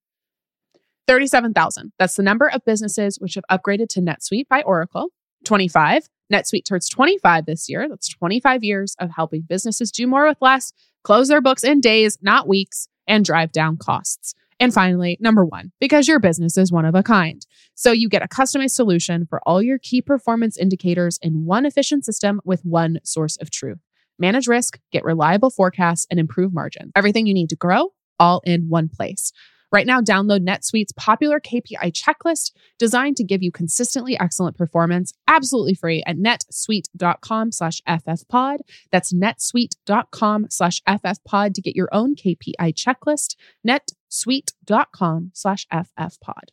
37,000. 1.07 1.93
That's 1.99 2.17
the 2.17 2.23
number 2.23 2.49
of 2.49 2.65
businesses 2.65 3.19
which 3.21 3.35
have 3.35 3.45
upgraded 3.51 3.89
to 3.91 4.01
NetSuite 4.01 4.49
by 4.49 4.63
Oracle. 4.63 5.09
25. 5.45 6.09
NetSuite 6.33 6.65
turns 6.65 6.89
25 6.89 7.47
this 7.47 7.69
year. 7.69 7.89
That's 7.89 8.09
25 8.09 8.65
years 8.65 8.97
of 8.99 9.11
helping 9.15 9.43
businesses 9.43 9.93
do 9.93 10.07
more 10.07 10.27
with 10.27 10.39
less, 10.41 10.73
close 11.05 11.29
their 11.29 11.41
books 11.41 11.65
in 11.65 11.81
days, 11.81 12.19
not 12.21 12.49
weeks, 12.49 12.89
and 13.07 13.25
drive 13.25 13.53
down 13.53 13.77
costs. 13.77 14.35
And 14.59 14.73
finally, 14.73 15.19
number 15.21 15.45
one, 15.45 15.73
because 15.81 16.09
your 16.09 16.19
business 16.19 16.57
is 16.57 16.73
one 16.73 16.87
of 16.87 16.95
a 16.95 17.03
kind. 17.03 17.47
So 17.75 17.93
you 17.93 18.09
get 18.09 18.23
a 18.23 18.29
customized 18.29 18.71
solution 18.71 19.27
for 19.27 19.41
all 19.47 19.63
your 19.63 19.79
key 19.79 20.01
performance 20.01 20.57
indicators 20.57 21.19
in 21.21 21.45
one 21.45 21.67
efficient 21.67 22.05
system 22.07 22.41
with 22.45 22.65
one 22.65 22.99
source 23.05 23.37
of 23.37 23.51
truth. 23.51 23.79
Manage 24.19 24.49
risk, 24.49 24.81
get 24.93 25.05
reliable 25.05 25.51
forecasts, 25.51 26.07
and 26.11 26.19
improve 26.19 26.55
margin. 26.55 26.91
Everything 26.97 27.27
you 27.27 27.35
need 27.35 27.51
to 27.51 27.57
grow, 27.57 27.93
all 28.19 28.41
in 28.47 28.71
one 28.71 28.89
place. 28.89 29.31
Right 29.73 29.87
now, 29.87 30.01
download 30.01 30.47
NetSuite's 30.47 30.93
popular 30.93 31.41
KPI 31.41 31.93
checklist 31.93 32.53
designed 32.79 33.17
to 33.17 33.25
give 33.25 33.43
you 33.43 33.51
consistently 33.51 34.19
excellent 34.19 34.57
performance 34.57 35.13
absolutely 35.29 35.75
free 35.75 36.03
at 36.07 36.17
netsuite.com 36.17 37.53
slash 37.53 37.83
ffpod. 37.83 38.59
That's 38.91 39.13
netsuite.com 39.13 40.47
slash 40.51 40.83
ffpod 40.83 41.55
to 41.55 41.61
get 41.61 41.77
your 41.77 41.89
own 41.93 42.15
KPI 42.15 42.75
checklist. 42.75 43.37
netsuite.com 43.67 45.31
slash 45.35 45.67
ffpod. 45.69 46.51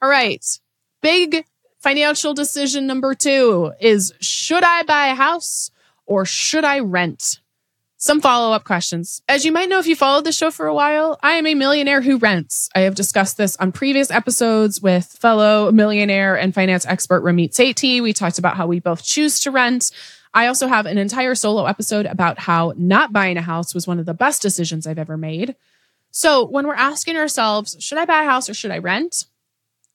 All 0.00 0.08
right. 0.08 0.44
Big 1.00 1.44
financial 1.80 2.34
decision 2.34 2.86
number 2.86 3.14
two 3.14 3.72
is 3.80 4.12
should 4.20 4.62
I 4.62 4.82
buy 4.82 5.08
a 5.08 5.14
house 5.14 5.70
or 6.06 6.24
should 6.24 6.64
I 6.64 6.80
rent? 6.80 7.41
Some 8.02 8.20
follow 8.20 8.52
up 8.52 8.64
questions. 8.64 9.22
As 9.28 9.44
you 9.44 9.52
might 9.52 9.68
know 9.68 9.78
if 9.78 9.86
you 9.86 9.94
followed 9.94 10.24
the 10.24 10.32
show 10.32 10.50
for 10.50 10.66
a 10.66 10.74
while, 10.74 11.20
I 11.22 11.34
am 11.34 11.46
a 11.46 11.54
millionaire 11.54 12.00
who 12.00 12.18
rents. 12.18 12.68
I 12.74 12.80
have 12.80 12.96
discussed 12.96 13.36
this 13.36 13.56
on 13.58 13.70
previous 13.70 14.10
episodes 14.10 14.82
with 14.82 15.06
fellow 15.20 15.70
millionaire 15.70 16.34
and 16.36 16.52
finance 16.52 16.84
expert 16.84 17.22
Ramit 17.22 17.52
Sethi. 17.52 18.02
We 18.02 18.12
talked 18.12 18.40
about 18.40 18.56
how 18.56 18.66
we 18.66 18.80
both 18.80 19.04
choose 19.04 19.38
to 19.42 19.52
rent. 19.52 19.92
I 20.34 20.48
also 20.48 20.66
have 20.66 20.86
an 20.86 20.98
entire 20.98 21.36
solo 21.36 21.66
episode 21.66 22.06
about 22.06 22.40
how 22.40 22.72
not 22.76 23.12
buying 23.12 23.36
a 23.36 23.40
house 23.40 23.72
was 23.72 23.86
one 23.86 24.00
of 24.00 24.06
the 24.06 24.14
best 24.14 24.42
decisions 24.42 24.84
I've 24.84 24.98
ever 24.98 25.16
made. 25.16 25.54
So, 26.10 26.44
when 26.44 26.66
we're 26.66 26.74
asking 26.74 27.16
ourselves, 27.16 27.76
should 27.78 27.98
I 27.98 28.04
buy 28.04 28.22
a 28.22 28.28
house 28.28 28.50
or 28.50 28.54
should 28.54 28.72
I 28.72 28.78
rent? 28.78 29.26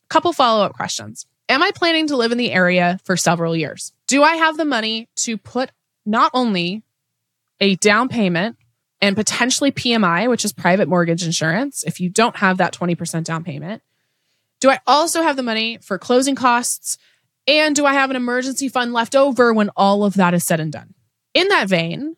Couple 0.07 0.31
follow 0.31 0.63
up 0.63 0.71
questions. 0.71 1.25
Am 1.49 1.61
I 1.61 1.71
planning 1.75 2.07
to 2.07 2.15
live 2.15 2.31
in 2.31 2.37
the 2.37 2.53
area 2.53 3.01
for 3.03 3.17
several 3.17 3.53
years? 3.53 3.91
Do 4.07 4.23
I 4.23 4.37
have 4.37 4.55
the 4.55 4.63
money 4.63 5.09
to 5.17 5.37
put 5.37 5.71
not 6.05 6.31
only 6.33 6.83
a 7.59 7.75
down 7.75 8.09
payment 8.09 8.57
and 9.01 9.15
potentially 9.15 9.71
PMI, 9.71 10.29
which 10.29 10.45
is 10.45 10.53
private 10.53 10.87
mortgage 10.87 11.23
insurance, 11.23 11.83
if 11.83 11.99
you 11.99 12.09
don't 12.09 12.37
have 12.37 12.57
that 12.57 12.73
20% 12.73 13.23
down 13.23 13.43
payment? 13.43 13.81
Do 14.59 14.69
I 14.69 14.79
also 14.87 15.21
have 15.21 15.35
the 15.35 15.43
money 15.43 15.77
for 15.81 15.99
closing 15.99 16.35
costs? 16.35 16.97
And 17.47 17.75
do 17.75 17.85
I 17.85 17.93
have 17.93 18.09
an 18.09 18.15
emergency 18.15 18.69
fund 18.69 18.91
left 18.91 19.15
over 19.15 19.53
when 19.53 19.69
all 19.75 20.03
of 20.03 20.15
that 20.15 20.33
is 20.33 20.43
said 20.43 20.59
and 20.59 20.71
done? 20.71 20.93
In 21.33 21.47
that 21.49 21.69
vein, 21.69 22.15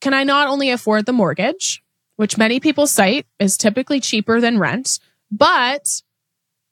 can 0.00 0.14
I 0.14 0.24
not 0.24 0.48
only 0.48 0.70
afford 0.70 1.06
the 1.06 1.12
mortgage, 1.12 1.82
which 2.16 2.38
many 2.38 2.60
people 2.60 2.86
cite 2.86 3.26
is 3.38 3.56
typically 3.56 4.00
cheaper 4.00 4.40
than 4.40 4.58
rent, 4.58 4.98
but 5.30 6.02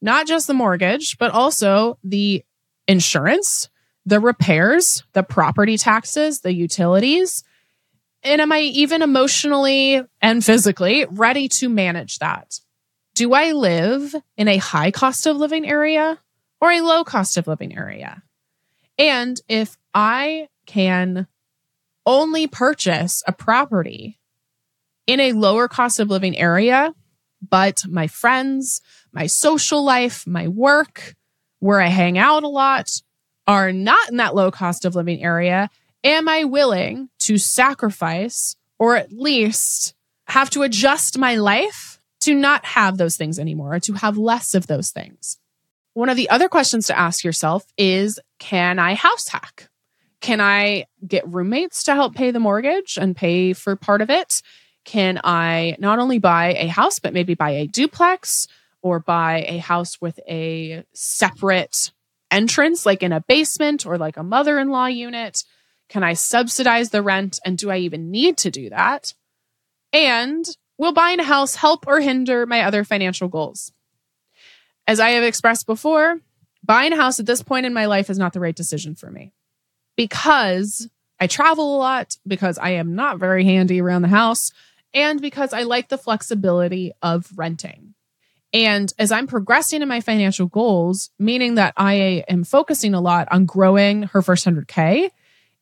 not 0.00 0.26
just 0.26 0.46
the 0.46 0.54
mortgage, 0.54 1.18
but 1.18 1.32
also 1.32 1.98
the 2.04 2.44
insurance, 2.87 3.68
the 4.06 4.20
repairs, 4.20 5.02
the 5.12 5.22
property 5.22 5.76
taxes, 5.76 6.40
the 6.40 6.54
utilities. 6.54 7.44
And 8.22 8.40
am 8.40 8.52
I 8.52 8.60
even 8.60 9.02
emotionally 9.02 10.02
and 10.20 10.44
physically 10.44 11.06
ready 11.10 11.48
to 11.48 11.68
manage 11.68 12.18
that? 12.18 12.60
Do 13.14 13.32
I 13.32 13.52
live 13.52 14.14
in 14.37 14.48
a 14.48 14.58
high 14.58 14.90
cost 14.90 15.26
of 15.26 15.37
living 15.37 15.68
area 15.68 16.18
or 16.60 16.72
a 16.72 16.80
low 16.80 17.04
cost 17.04 17.37
of 17.37 17.46
living 17.46 17.76
area? 17.76 18.22
And 18.98 19.40
if 19.48 19.76
I 19.94 20.48
can 20.66 21.26
only 22.04 22.46
purchase 22.46 23.22
a 23.26 23.32
property 23.32 24.18
in 25.06 25.20
a 25.20 25.32
lower 25.32 25.68
cost 25.68 26.00
of 26.00 26.10
living 26.10 26.37
area, 26.37 26.92
but 27.48 27.82
my 27.88 28.06
friends, 28.06 28.80
my 29.12 29.26
social 29.26 29.84
life, 29.84 30.26
my 30.26 30.48
work, 30.48 31.14
where 31.60 31.80
I 31.80 31.88
hang 31.88 32.18
out 32.18 32.42
a 32.42 32.48
lot 32.48 32.90
are 33.46 33.72
not 33.72 34.10
in 34.10 34.18
that 34.18 34.34
low 34.34 34.50
cost 34.50 34.84
of 34.84 34.94
living 34.94 35.22
area, 35.22 35.70
am 36.05 36.28
I 36.28 36.45
willing 36.45 37.09
to 37.21 37.38
sacrifice 37.38 38.57
or 38.78 38.97
at 38.97 39.12
least 39.12 39.95
have 40.26 40.50
to 40.50 40.62
adjust 40.62 41.19
my 41.19 41.37
life 41.37 42.00
to 42.21 42.35
not 42.35 42.64
have 42.64 42.99
those 42.99 43.17
things 43.17 43.38
anymore 43.38 43.75
or 43.75 43.81
to 43.81 43.95
have 43.95 44.19
less 44.19 44.55
of 44.55 44.67
those 44.67 44.90
things? 44.90 45.38
One 45.95 46.09
of 46.09 46.17
the 46.17 46.31
other 46.31 46.49
questions 46.49 46.87
to 46.87 46.99
ask 46.99 47.25
yourself 47.25 47.64
is 47.76 48.21
Can 48.38 48.78
I 48.78 48.95
house 48.95 49.28
hack? 49.28 49.69
Can 50.21 50.40
I 50.40 50.87
get 51.07 51.26
roommates 51.28 51.85
to 51.85 51.95
help 51.95 52.14
pay 52.14 52.31
the 52.31 52.40
mortgage 52.40 52.99
and 53.00 53.17
pay 53.17 53.52
for 53.52 53.76
part 53.76 54.00
of 54.00 54.11
it? 54.11 54.43
Can 54.85 55.21
I 55.23 55.76
not 55.78 55.99
only 55.99 56.19
buy 56.19 56.55
a 56.55 56.67
house, 56.67 56.99
but 56.99 57.12
maybe 57.12 57.35
buy 57.35 57.50
a 57.50 57.67
duplex 57.67 58.49
or 58.83 59.00
buy 59.00 59.45
a 59.49 59.59
house 59.59 60.00
with 60.00 60.19
a 60.28 60.85
separate 60.93 61.93
entrance, 62.31 62.87
like 62.87 63.02
in 63.02 63.12
a 63.12 63.21
basement 63.21 63.87
or 63.87 63.99
like 63.99 64.17
a 64.17 64.23
mother 64.23 64.59
in 64.59 64.71
law 64.71 64.87
unit? 64.87 65.45
Can 65.88 66.02
I 66.02 66.12
subsidize 66.12 66.90
the 66.90 67.02
rent? 67.02 67.38
And 67.45 67.57
do 67.57 67.71
I 67.71 67.78
even 67.78 68.11
need 68.11 68.37
to 68.38 68.50
do 68.50 68.71
that? 68.71 69.14
And 69.92 70.45
will 70.76 70.92
buying 70.92 71.21
a 71.21 71.25
house 71.25 71.57
help 71.57 71.87
or 71.87 72.00
hinder 72.00 72.47
my 72.47 72.62
other 72.62 72.85
financial 72.85 73.28
goals? 73.28 73.73
As 74.87 75.00
I 75.00 75.11
have 75.11 75.25
expressed 75.25 75.66
before, 75.66 76.21
buying 76.62 76.92
a 76.92 76.97
house 76.97 77.21
at 77.21 77.26
this 77.26 77.42
point 77.42 77.66
in 77.66 77.75
my 77.75 77.87
life 77.87 78.11
is 78.11 78.18
not 78.18 78.33
the 78.33 78.40
right 78.40 78.57
decision 78.57 78.95
for 78.95 79.11
me 79.11 79.33
because 79.97 80.88
I 81.21 81.26
travel 81.26 81.76
a 81.76 81.78
lot, 81.78 82.16
because 82.26 82.59
I 82.59 82.71
am 82.71 82.95
not 82.95 83.18
very 83.18 83.45
handy 83.45 83.80
around 83.80 84.02
the 84.02 84.09
house, 84.09 84.52
and 84.95 85.21
because 85.21 85.52
I 85.52 85.64
like 85.64 85.88
the 85.88 85.99
flexibility 85.99 86.92
of 87.02 87.30
renting. 87.37 87.95
And 88.52 88.92
as 88.99 89.12
I'm 89.12 89.26
progressing 89.26 89.83
in 89.83 89.88
my 89.88 90.00
financial 90.00 90.47
goals, 90.47 91.11
meaning 91.18 91.57
that 91.57 91.75
I 91.76 92.25
am 92.28 92.45
focusing 92.45 92.95
a 92.95 93.00
lot 93.00 93.28
on 93.30 93.45
growing 93.45 94.04
her 94.04 94.23
first 94.23 94.47
100K 94.47 95.11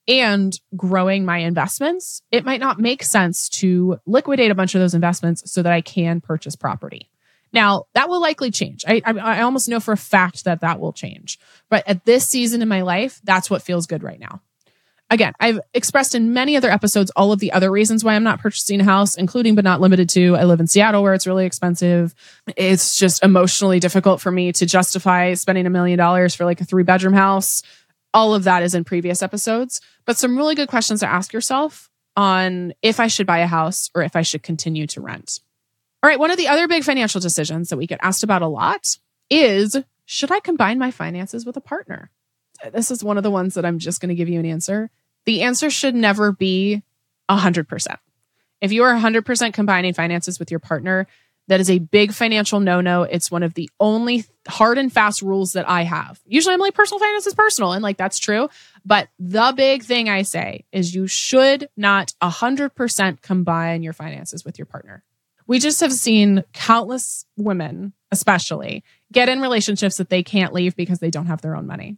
and 0.09 0.59
growing 0.77 1.25
my 1.25 1.39
investments, 1.39 2.23
it 2.31 2.45
might 2.45 2.61
not 2.61 2.79
make 2.79 3.03
sense 3.03 3.49
to 3.49 3.99
liquidate 4.07 4.51
a 4.51 4.55
bunch 4.55 4.75
of 4.75 4.81
those 4.81 4.95
investments 4.95 5.51
so 5.51 5.63
that 5.63 5.73
I 5.73 5.81
can 5.81 6.21
purchase 6.21 6.57
property. 6.57 7.11
Now, 7.53 7.85
that 7.95 8.09
will 8.09 8.21
likely 8.21 8.51
change. 8.51 8.85
I, 8.87 9.01
I, 9.05 9.13
I, 9.13 9.41
almost 9.43 9.69
know 9.69 9.81
for 9.81 9.93
a 9.93 9.97
fact 9.97 10.45
that 10.45 10.61
that 10.61 10.81
will 10.81 10.93
change. 10.93 11.39
But 11.71 11.89
at 11.89 12.05
this 12.05 12.29
season 12.29 12.61
in 12.61 12.69
my 12.69 12.83
life, 12.83 13.21
that's 13.25 13.49
what 13.49 13.63
feels 13.63 13.87
good 13.87 14.03
right 14.03 14.21
now. 14.21 14.43
Again, 15.09 15.33
I've 15.39 15.61
expressed 15.73 16.17
in 16.17 16.33
many 16.33 16.57
other 16.57 16.71
episodes 16.71 17.13
all 17.15 17.31
of 17.31 17.39
the 17.39 17.53
other 17.53 17.71
reasons 17.71 18.03
why 18.03 18.15
I'm 18.15 18.25
not 18.25 18.41
purchasing 18.41 18.81
a 18.81 18.85
house, 18.85 19.17
including 19.17 19.55
but 19.55 19.63
not 19.63 19.81
limited 19.81 20.09
to 20.11 20.35
I 20.35 20.45
live 20.45 20.59
in 20.59 20.67
Seattle 20.67 21.03
where 21.03 21.15
it's 21.15 21.29
really 21.29 21.47
expensive. 21.47 22.13
It's 22.57 22.99
just 22.99 23.23
emotionally 23.23 23.79
difficult 23.79 24.21
for 24.21 24.33
me 24.33 24.51
to 24.53 24.67
justify 24.67 25.35
spending 25.35 25.65
a 25.65 25.71
million 25.71 25.97
dollars 25.97 26.35
for 26.35 26.45
like 26.45 26.61
a 26.61 26.65
three 26.65 26.83
bedroom 26.83 27.15
house. 27.15 27.63
All 28.17 28.35
of 28.35 28.45
that 28.45 28.63
is 28.63 28.75
in 28.75 28.83
previous 28.83 29.23
episodes, 29.23 29.83
but 30.07 30.17
some 30.17 30.39
really 30.39 30.55
good 30.55 30.71
questions 30.71 31.01
to 31.01 31.07
ask 31.07 31.35
yourself 31.35 31.91
on 32.17 32.73
if 32.81 32.99
I 32.99 33.09
should 33.09 33.27
buy 33.27 33.41
a 33.41 33.47
house 33.47 33.91
or 33.95 34.03
if 34.03 34.17
I 34.17 34.23
should 34.23 34.43
continue 34.43 34.87
to 34.87 35.03
rent. 35.03 35.41
All 36.03 36.09
right, 36.09 36.19
one 36.19 36.31
of 36.31 36.39
the 36.39 36.49
other 36.49 36.67
big 36.67 36.83
financial 36.83 37.21
decisions 37.21 37.69
that 37.69 37.77
we 37.77 37.87
get 37.87 38.01
asked 38.01 38.23
about 38.23 38.41
a 38.41 38.47
lot 38.47 38.97
is 39.29 39.77
should 40.07 40.33
I 40.33 40.41
combine 40.41 40.79
my 40.79 40.91
finances 40.91 41.45
with 41.45 41.59
a 41.59 41.61
partner? 41.61 42.11
This 42.73 42.91
is 42.91 43.05
one 43.05 43.19
of 43.19 43.23
the 43.23 43.31
ones 43.31 43.53
that 43.53 43.67
I'm 43.67 43.79
just 43.79 44.01
going 44.01 44.09
to 44.09 44.15
give 44.15 44.31
you 44.31 44.41
an 44.41 44.47
answer. 44.47 44.89
The 45.27 45.43
answer 45.43 45.69
should 45.69 45.95
never 45.95 46.33
be 46.33 46.83
100%. 47.29 47.99
If 48.63 48.73
you 48.73 48.83
are 48.85 48.95
100% 48.95 49.53
combining 49.53 49.93
finances 49.93 50.39
with 50.39 50.51
your 50.51 50.61
partner, 50.61 51.07
that 51.49 51.61
is 51.61 51.71
a 51.71 51.79
big 51.79 52.13
financial 52.13 52.61
no 52.61 52.81
no. 52.81 53.03
It's 53.03 53.31
one 53.31 53.43
of 53.43 53.55
the 53.55 53.71
only 53.79 54.25
hard 54.49 54.79
and 54.79 54.93
fast 54.93 55.23
rules 55.23 55.53
that 55.53 55.69
I 55.69 55.83
have. 55.83 56.21
Usually 56.27 56.55
I'm 56.55 56.61
like, 56.61 56.75
personal 56.75 57.01
finance 57.01 57.27
is 57.27 57.35
personal, 57.35 57.73
and 57.73 57.83
like 57.83 57.97
that's 57.97 58.19
true. 58.19 58.49
But 58.85 59.09
the 59.19 59.53
big 59.57 59.83
thing 59.83 60.09
I 60.09 60.23
say 60.23 60.65
is 60.73 60.95
you 60.95 61.07
should 61.07 61.69
not 61.77 62.13
100% 62.23 63.23
combine 63.23 63.83
your 63.83 63.93
finances 63.93 64.45
with 64.45 64.59
your 64.59 64.67
partner 64.67 65.03
we 65.47 65.59
just 65.59 65.81
have 65.81 65.93
seen 65.93 66.45
countless 66.53 67.25
women, 67.37 67.93
especially, 68.11 68.83
get 69.13 69.29
in 69.29 69.41
relationships 69.41 69.97
that 69.97 70.11
they 70.11 70.23
can't 70.23 70.53
leave 70.53 70.77
because 70.77 70.99
they 70.99 71.11
don't 71.11 71.27
have 71.27 71.43
their 71.43 71.57
own 71.57 71.67
money. 71.67 71.97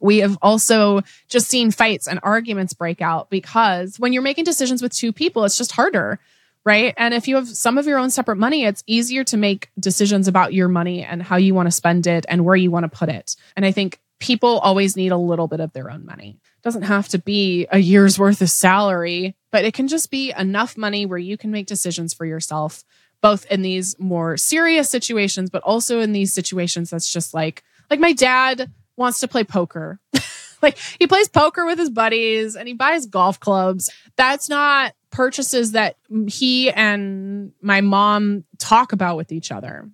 We 0.00 0.18
have 0.18 0.36
also 0.42 1.00
just 1.28 1.48
seen 1.48 1.70
fights 1.70 2.06
and 2.06 2.20
arguments 2.22 2.74
break 2.74 3.00
out 3.00 3.30
because 3.30 3.98
when 3.98 4.12
you're 4.12 4.22
making 4.22 4.44
decisions 4.44 4.82
with 4.82 4.92
two 4.92 5.12
people, 5.12 5.44
it's 5.44 5.56
just 5.56 5.72
harder, 5.72 6.20
right? 6.64 6.94
And 6.96 7.12
if 7.12 7.28
you 7.28 7.36
have 7.36 7.48
some 7.48 7.78
of 7.78 7.86
your 7.86 7.98
own 7.98 8.10
separate 8.10 8.36
money, 8.36 8.64
it's 8.64 8.82
easier 8.86 9.24
to 9.24 9.36
make 9.36 9.70
decisions 9.78 10.28
about 10.28 10.54
your 10.54 10.68
money 10.68 11.04
and 11.04 11.22
how 11.22 11.36
you 11.36 11.54
want 11.54 11.66
to 11.66 11.72
spend 11.72 12.06
it 12.06 12.24
and 12.28 12.44
where 12.44 12.56
you 12.56 12.70
want 12.70 12.84
to 12.84 12.96
put 12.96 13.08
it. 13.08 13.36
And 13.56 13.66
I 13.66 13.72
think 13.72 14.00
people 14.18 14.58
always 14.60 14.96
need 14.96 15.12
a 15.12 15.18
little 15.18 15.48
bit 15.48 15.60
of 15.60 15.72
their 15.72 15.90
own 15.90 16.06
money. 16.06 16.38
It 16.42 16.62
doesn't 16.62 16.82
have 16.82 17.08
to 17.08 17.18
be 17.18 17.66
a 17.70 17.78
year's 17.78 18.18
worth 18.18 18.40
of 18.40 18.48
salary, 18.48 19.36
but 19.52 19.64
it 19.64 19.74
can 19.74 19.88
just 19.88 20.10
be 20.10 20.32
enough 20.38 20.76
money 20.76 21.04
where 21.04 21.18
you 21.18 21.36
can 21.36 21.50
make 21.50 21.66
decisions 21.66 22.14
for 22.14 22.24
yourself, 22.24 22.84
both 23.20 23.44
in 23.46 23.60
these 23.62 23.98
more 23.98 24.36
serious 24.36 24.88
situations, 24.88 25.50
but 25.50 25.62
also 25.62 26.00
in 26.00 26.12
these 26.12 26.32
situations 26.32 26.90
that's 26.90 27.12
just 27.12 27.34
like, 27.34 27.62
like 27.90 28.00
my 28.00 28.12
dad 28.14 28.70
wants 28.96 29.20
to 29.20 29.28
play 29.28 29.44
poker. 29.44 30.00
like 30.62 30.78
he 30.98 31.06
plays 31.06 31.28
poker 31.28 31.66
with 31.66 31.78
his 31.78 31.90
buddies 31.90 32.56
and 32.56 32.66
he 32.66 32.74
buys 32.74 33.06
golf 33.06 33.38
clubs. 33.38 33.90
That's 34.16 34.48
not 34.48 34.94
purchases 35.14 35.72
that 35.72 35.96
he 36.26 36.70
and 36.72 37.52
my 37.62 37.80
mom 37.80 38.44
talk 38.58 38.92
about 38.92 39.16
with 39.16 39.30
each 39.30 39.52
other. 39.52 39.88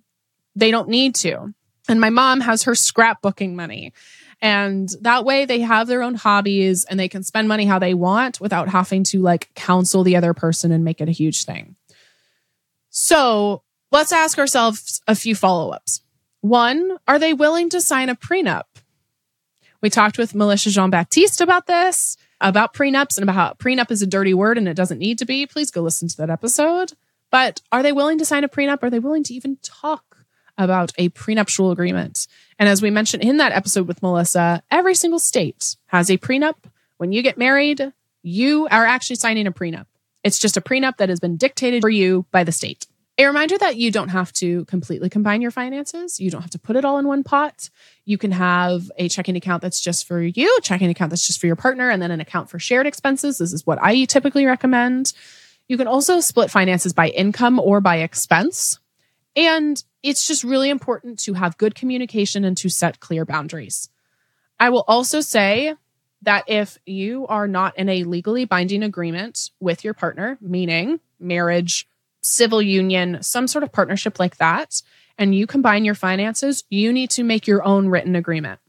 They 0.55 0.71
don't 0.71 0.89
need 0.89 1.13
to. 1.15 1.53
And 1.87 2.01
my 2.01 2.09
mom 2.09 2.41
has 2.41 2.63
her 2.63 2.71
scrapbooking 2.71 3.53
money. 3.53 3.93
And 4.41 4.89
that 5.01 5.23
way 5.23 5.45
they 5.45 5.59
have 5.59 5.85
their 5.85 6.01
own 6.01 6.15
hobbies 6.15 6.85
and 6.85 6.99
they 6.99 7.07
can 7.07 7.21
spend 7.21 7.47
money 7.47 7.65
how 7.65 7.77
they 7.77 7.93
want 7.93 8.41
without 8.41 8.69
having 8.69 9.03
to 9.05 9.21
like 9.21 9.53
counsel 9.53 10.03
the 10.03 10.15
other 10.15 10.33
person 10.33 10.71
and 10.71 10.83
make 10.83 10.99
it 10.99 11.07
a 11.09 11.13
huge 11.13 11.43
thing. 11.43 11.75
So 12.89 13.61
let's 13.91 14.11
ask 14.11 14.39
ourselves 14.39 15.01
a 15.07 15.13
few 15.13 15.35
follow 15.35 15.69
ups. 15.69 16.01
One, 16.41 16.97
are 17.07 17.19
they 17.19 17.33
willing 17.33 17.69
to 17.69 17.81
sign 17.81 18.09
a 18.09 18.15
prenup? 18.15 18.63
We 19.81 19.91
talked 19.91 20.17
with 20.17 20.33
Melissa 20.33 20.71
Jean 20.71 20.89
Baptiste 20.89 21.41
about 21.41 21.67
this, 21.67 22.17
about 22.41 22.73
prenups 22.73 23.17
and 23.17 23.23
about 23.23 23.35
how 23.35 23.53
prenup 23.53 23.91
is 23.91 24.01
a 24.01 24.07
dirty 24.07 24.33
word 24.33 24.57
and 24.57 24.67
it 24.67 24.73
doesn't 24.73 24.99
need 24.99 25.17
to 25.19 25.25
be. 25.25 25.45
Please 25.45 25.71
go 25.71 25.81
listen 25.81 26.07
to 26.09 26.17
that 26.17 26.29
episode. 26.29 26.93
But 27.29 27.61
are 27.71 27.81
they 27.81 27.93
willing 27.93 28.17
to 28.17 28.25
sign 28.25 28.43
a 28.43 28.49
prenup? 28.49 28.83
Are 28.83 28.89
they 28.89 28.99
willing 28.99 29.23
to 29.23 29.33
even 29.33 29.57
talk 29.63 30.11
about 30.57 30.91
a 30.97 31.09
prenuptial 31.09 31.71
agreement. 31.71 32.27
And 32.59 32.69
as 32.69 32.81
we 32.81 32.89
mentioned 32.89 33.23
in 33.23 33.37
that 33.37 33.51
episode 33.51 33.87
with 33.87 34.01
Melissa, 34.01 34.61
every 34.69 34.95
single 34.95 35.19
state 35.19 35.75
has 35.87 36.09
a 36.09 36.17
prenup. 36.17 36.55
When 36.97 37.11
you 37.11 37.21
get 37.23 37.37
married, 37.37 37.93
you 38.21 38.67
are 38.69 38.85
actually 38.85 39.15
signing 39.15 39.47
a 39.47 39.51
prenup. 39.51 39.87
It's 40.23 40.39
just 40.39 40.57
a 40.57 40.61
prenup 40.61 40.97
that 40.97 41.09
has 41.09 41.19
been 41.19 41.37
dictated 41.37 41.81
for 41.81 41.89
you 41.89 42.25
by 42.31 42.43
the 42.43 42.51
state. 42.51 42.85
A 43.21 43.27
reminder 43.27 43.55
that 43.59 43.75
you 43.75 43.91
don't 43.91 44.09
have 44.09 44.33
to 44.33 44.65
completely 44.65 45.07
combine 45.07 45.43
your 45.43 45.51
finances. 45.51 46.19
You 46.19 46.31
don't 46.31 46.41
have 46.41 46.49
to 46.49 46.59
put 46.59 46.75
it 46.75 46.83
all 46.83 46.97
in 46.97 47.07
one 47.07 47.23
pot. 47.23 47.69
You 48.03 48.17
can 48.17 48.31
have 48.31 48.91
a 48.97 49.09
checking 49.09 49.35
account 49.35 49.61
that's 49.61 49.79
just 49.79 50.07
for 50.07 50.19
you, 50.19 50.57
a 50.57 50.61
checking 50.61 50.89
account 50.89 51.11
that's 51.11 51.27
just 51.27 51.39
for 51.39 51.45
your 51.45 51.55
partner, 51.55 51.91
and 51.91 52.01
then 52.01 52.09
an 52.09 52.19
account 52.19 52.49
for 52.49 52.57
shared 52.57 52.87
expenses. 52.87 53.37
This 53.37 53.53
is 53.53 53.63
what 53.63 53.77
I 53.79 54.05
typically 54.05 54.47
recommend. 54.47 55.13
You 55.67 55.77
can 55.77 55.85
also 55.85 56.19
split 56.19 56.49
finances 56.49 56.93
by 56.93 57.09
income 57.09 57.59
or 57.59 57.79
by 57.79 57.97
expense. 57.97 58.79
And 59.35 59.83
it's 60.01 60.25
just 60.27 60.43
really 60.43 60.71
important 60.71 61.19
to 61.19 61.35
have 61.35 61.59
good 61.59 61.75
communication 61.75 62.43
and 62.43 62.57
to 62.57 62.69
set 62.69 63.01
clear 63.01 63.23
boundaries. 63.23 63.87
I 64.59 64.71
will 64.71 64.83
also 64.87 65.21
say 65.21 65.75
that 66.23 66.45
if 66.47 66.79
you 66.87 67.27
are 67.27 67.47
not 67.47 67.77
in 67.77 67.87
a 67.87 68.03
legally 68.03 68.45
binding 68.45 68.81
agreement 68.81 69.51
with 69.59 69.83
your 69.83 69.93
partner, 69.93 70.39
meaning 70.41 70.99
marriage, 71.19 71.87
civil 72.21 72.61
union, 72.61 73.21
some 73.21 73.47
sort 73.47 73.63
of 73.63 73.71
partnership 73.71 74.19
like 74.19 74.37
that, 74.37 74.81
and 75.17 75.35
you 75.35 75.47
combine 75.47 75.85
your 75.85 75.95
finances, 75.95 76.63
you 76.69 76.91
need 76.91 77.09
to 77.11 77.23
make 77.23 77.47
your 77.47 77.63
own 77.63 77.89
written 77.89 78.15
agreement. 78.15 78.59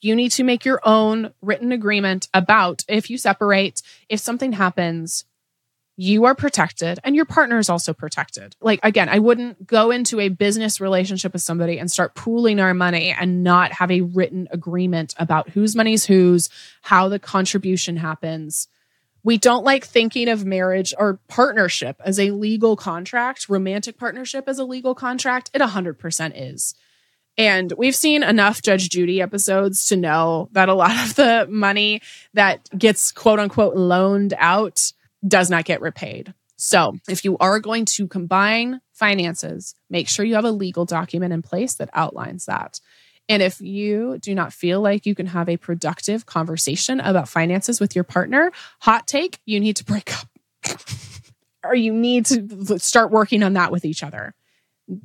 You 0.00 0.14
need 0.14 0.32
to 0.32 0.44
make 0.44 0.64
your 0.64 0.80
own 0.84 1.32
written 1.40 1.72
agreement 1.72 2.28
about 2.34 2.84
if 2.88 3.08
you 3.08 3.16
separate, 3.16 3.80
if 4.08 4.20
something 4.20 4.52
happens, 4.52 5.24
you 5.96 6.24
are 6.24 6.34
protected 6.34 6.98
and 7.04 7.14
your 7.14 7.24
partner 7.24 7.58
is 7.58 7.70
also 7.70 7.94
protected. 7.94 8.56
Like, 8.60 8.80
again, 8.82 9.08
I 9.08 9.20
wouldn't 9.20 9.66
go 9.66 9.90
into 9.90 10.20
a 10.20 10.28
business 10.28 10.80
relationship 10.80 11.32
with 11.32 11.42
somebody 11.42 11.78
and 11.78 11.90
start 11.90 12.14
pooling 12.14 12.58
our 12.58 12.74
money 12.74 13.14
and 13.18 13.44
not 13.44 13.72
have 13.72 13.90
a 13.90 14.00
written 14.00 14.48
agreement 14.50 15.14
about 15.18 15.50
whose 15.50 15.76
money's 15.76 16.04
whose, 16.04 16.50
how 16.82 17.08
the 17.08 17.20
contribution 17.20 17.96
happens. 17.96 18.68
We 19.24 19.38
don't 19.38 19.64
like 19.64 19.86
thinking 19.86 20.28
of 20.28 20.44
marriage 20.44 20.92
or 20.98 21.18
partnership 21.28 22.00
as 22.04 22.20
a 22.20 22.30
legal 22.30 22.76
contract, 22.76 23.48
romantic 23.48 23.98
partnership 23.98 24.44
as 24.46 24.58
a 24.58 24.64
legal 24.64 24.94
contract. 24.94 25.50
It 25.54 25.62
100% 25.62 26.32
is. 26.36 26.74
And 27.36 27.72
we've 27.76 27.96
seen 27.96 28.22
enough 28.22 28.62
Judge 28.62 28.90
Judy 28.90 29.20
episodes 29.20 29.86
to 29.86 29.96
know 29.96 30.48
that 30.52 30.68
a 30.68 30.74
lot 30.74 31.04
of 31.04 31.16
the 31.16 31.46
money 31.50 32.00
that 32.34 32.68
gets 32.78 33.10
quote 33.10 33.40
unquote 33.40 33.74
loaned 33.74 34.34
out 34.36 34.92
does 35.26 35.50
not 35.50 35.64
get 35.64 35.80
repaid. 35.80 36.34
So, 36.56 36.96
if 37.08 37.24
you 37.24 37.36
are 37.38 37.58
going 37.58 37.84
to 37.86 38.06
combine 38.06 38.80
finances, 38.92 39.74
make 39.90 40.08
sure 40.08 40.24
you 40.24 40.36
have 40.36 40.44
a 40.44 40.52
legal 40.52 40.84
document 40.84 41.32
in 41.32 41.42
place 41.42 41.74
that 41.74 41.90
outlines 41.92 42.46
that. 42.46 42.80
And 43.28 43.42
if 43.42 43.60
you 43.60 44.18
do 44.18 44.34
not 44.34 44.52
feel 44.52 44.80
like 44.80 45.06
you 45.06 45.14
can 45.14 45.26
have 45.26 45.48
a 45.48 45.56
productive 45.56 46.26
conversation 46.26 47.00
about 47.00 47.28
finances 47.28 47.80
with 47.80 47.94
your 47.94 48.04
partner, 48.04 48.52
hot 48.80 49.06
take, 49.06 49.38
you 49.46 49.60
need 49.60 49.76
to 49.76 49.84
break 49.84 50.12
up. 50.14 50.28
or 51.64 51.74
you 51.74 51.92
need 51.92 52.26
to 52.26 52.78
start 52.78 53.10
working 53.10 53.42
on 53.42 53.54
that 53.54 53.72
with 53.72 53.84
each 53.84 54.02
other. 54.02 54.34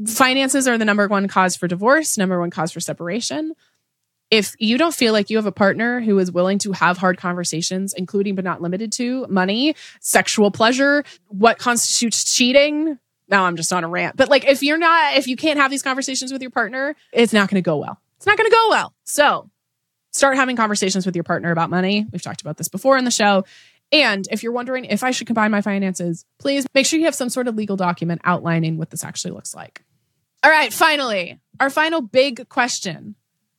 Finances 0.05 0.67
are 0.67 0.77
the 0.77 0.83
number 0.83 1.07
one 1.07 1.29
cause 1.29 1.55
for 1.55 1.67
divorce, 1.67 2.17
number 2.17 2.39
one 2.39 2.49
cause 2.49 2.73
for 2.73 2.81
separation 2.81 3.53
if 4.31 4.55
you 4.59 4.77
don't 4.77 4.93
feel 4.93 5.13
like 5.13 5.29
you 5.29 5.37
have 5.37 5.45
a 5.45 5.51
partner 5.51 6.01
who 6.01 6.17
is 6.19 6.31
willing 6.31 6.59
to 6.59 6.71
have 6.71 6.97
hard 6.97 7.17
conversations, 7.17 7.93
including 7.93 8.35
but 8.35 8.43
not 8.43 8.61
limited 8.61 8.91
to 8.93 9.25
money, 9.27 9.75
sexual 9.99 10.51
pleasure, 10.51 11.03
what 11.27 11.57
constitutes 11.57 12.35
cheating. 12.35 12.99
Now 13.27 13.45
I'm 13.45 13.55
just 13.55 13.73
on 13.73 13.83
a 13.83 13.87
rant, 13.87 14.17
but 14.17 14.29
like 14.29 14.45
if 14.45 14.61
you're 14.61 14.77
not, 14.77 15.15
if 15.15 15.27
you 15.27 15.35
can't 15.35 15.59
have 15.59 15.71
these 15.71 15.83
conversations 15.83 16.31
with 16.31 16.41
your 16.41 16.51
partner, 16.51 16.95
it's 17.11 17.33
not 17.33 17.49
going 17.49 17.61
to 17.61 17.65
go 17.65 17.77
well. 17.77 17.99
It's 18.19 18.25
not 18.25 18.37
going 18.37 18.49
to 18.49 18.55
go 18.55 18.67
well. 18.69 18.93
So 19.05 19.49
start 20.11 20.35
having 20.35 20.55
conversations 20.55 21.05
with 21.05 21.15
your 21.15 21.23
partner 21.23 21.51
about 21.51 21.69
money. 21.69 22.05
We've 22.11 22.21
talked 22.21 22.41
about 22.41 22.57
this 22.57 22.67
before 22.67 22.97
in 22.97 23.05
the 23.05 23.11
show. 23.11 23.45
And 23.91 24.27
if 24.29 24.43
you're 24.43 24.51
wondering 24.51 24.85
if 24.85 25.03
I 25.03 25.11
should 25.11 25.25
combine 25.25 25.51
my 25.51 25.61
finances, 25.61 26.25
please 26.37 26.67
make 26.75 26.85
sure 26.85 26.99
you 26.99 27.05
have 27.05 27.15
some 27.15 27.29
sort 27.29 27.47
of 27.47 27.55
legal 27.55 27.75
document 27.75 28.21
outlining 28.23 28.77
what 28.77 28.91
this 28.91 29.03
actually 29.03 29.31
looks 29.31 29.55
like. 29.55 29.83
All 30.43 30.51
right, 30.51 30.71
finally, 30.71 31.39
our 31.59 31.69
final 31.69 32.01
big 32.01 32.47
question 32.49 33.15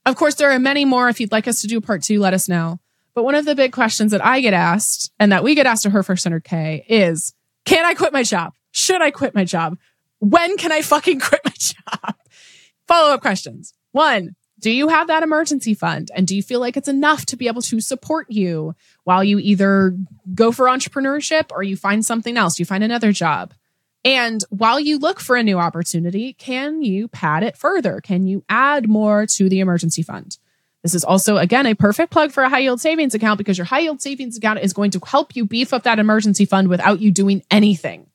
of 0.06 0.16
course, 0.16 0.34
there 0.36 0.50
are 0.50 0.58
many 0.58 0.84
more. 0.84 1.08
If 1.08 1.20
you'd 1.20 1.32
like 1.32 1.46
us 1.46 1.60
to 1.60 1.66
do 1.66 1.80
part 1.80 2.02
two, 2.02 2.20
let 2.20 2.34
us 2.34 2.48
know. 2.48 2.80
But 3.14 3.24
one 3.24 3.34
of 3.34 3.44
the 3.44 3.54
big 3.54 3.72
questions 3.72 4.12
that 4.12 4.24
I 4.24 4.40
get 4.40 4.54
asked 4.54 5.12
and 5.18 5.32
that 5.32 5.44
we 5.44 5.54
get 5.54 5.66
asked 5.66 5.82
to 5.82 5.90
her 5.90 6.02
first 6.02 6.26
100K 6.26 6.84
is 6.88 7.34
Can 7.64 7.84
I 7.84 7.94
quit 7.94 8.12
my 8.12 8.22
job? 8.22 8.54
Should 8.70 9.02
I 9.02 9.10
quit 9.10 9.34
my 9.34 9.44
job? 9.44 9.78
When 10.18 10.56
can 10.56 10.72
I 10.72 10.82
fucking 10.82 11.20
quit 11.20 11.40
my 11.44 11.52
job? 11.56 12.16
Follow 12.88 13.12
up 13.12 13.20
questions. 13.20 13.74
One, 13.92 14.36
do 14.60 14.70
you 14.70 14.88
have 14.88 15.08
that 15.08 15.22
emergency 15.22 15.74
fund? 15.74 16.10
And 16.14 16.26
do 16.26 16.36
you 16.36 16.42
feel 16.42 16.60
like 16.60 16.76
it's 16.76 16.88
enough 16.88 17.26
to 17.26 17.36
be 17.36 17.48
able 17.48 17.62
to 17.62 17.80
support 17.80 18.26
you 18.30 18.74
while 19.04 19.24
you 19.24 19.38
either 19.38 19.96
go 20.34 20.52
for 20.52 20.66
entrepreneurship 20.66 21.50
or 21.50 21.62
you 21.62 21.76
find 21.76 22.04
something 22.04 22.36
else, 22.36 22.58
you 22.58 22.66
find 22.66 22.84
another 22.84 23.10
job? 23.10 23.54
And 24.04 24.42
while 24.50 24.78
you 24.78 24.98
look 24.98 25.20
for 25.20 25.36
a 25.36 25.42
new 25.42 25.58
opportunity, 25.58 26.34
can 26.34 26.82
you 26.82 27.08
pad 27.08 27.42
it 27.42 27.56
further? 27.56 28.00
Can 28.00 28.26
you 28.26 28.44
add 28.48 28.88
more 28.88 29.26
to 29.26 29.48
the 29.48 29.60
emergency 29.60 30.02
fund? 30.02 30.38
This 30.82 30.94
is 30.94 31.04
also, 31.04 31.36
again, 31.36 31.66
a 31.66 31.74
perfect 31.74 32.10
plug 32.10 32.32
for 32.32 32.42
a 32.42 32.48
high 32.48 32.60
yield 32.60 32.80
savings 32.80 33.14
account 33.14 33.38
because 33.38 33.58
your 33.58 33.66
high 33.66 33.80
yield 33.80 34.00
savings 34.00 34.38
account 34.38 34.60
is 34.60 34.72
going 34.72 34.90
to 34.92 35.00
help 35.04 35.36
you 35.36 35.44
beef 35.44 35.74
up 35.74 35.82
that 35.82 35.98
emergency 35.98 36.46
fund 36.46 36.68
without 36.68 37.00
you 37.00 37.10
doing 37.10 37.42
anything. 37.50 38.06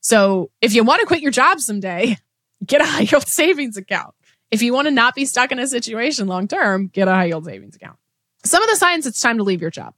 So 0.00 0.50
if 0.62 0.74
you 0.74 0.84
want 0.84 1.00
to 1.00 1.06
quit 1.06 1.20
your 1.20 1.30
job 1.30 1.60
someday, 1.60 2.16
get 2.66 2.80
a 2.80 2.86
high 2.86 3.02
yield 3.02 3.26
savings 3.26 3.76
account. 3.76 4.14
If 4.54 4.62
you 4.62 4.72
want 4.72 4.86
to 4.86 4.92
not 4.92 5.14
be 5.14 5.24
stuck 5.24 5.52
in 5.52 5.58
a 5.58 5.66
situation 5.66 6.28
long 6.28 6.48
term, 6.48 6.86
get 6.86 7.08
a 7.08 7.12
high 7.12 7.26
yield 7.26 7.44
savings 7.44 7.76
account. 7.76 7.98
Some 8.44 8.62
of 8.62 8.70
the 8.70 8.76
signs 8.76 9.06
it's 9.06 9.20
time 9.20 9.38
to 9.38 9.42
leave 9.42 9.60
your 9.60 9.70
job. 9.70 9.94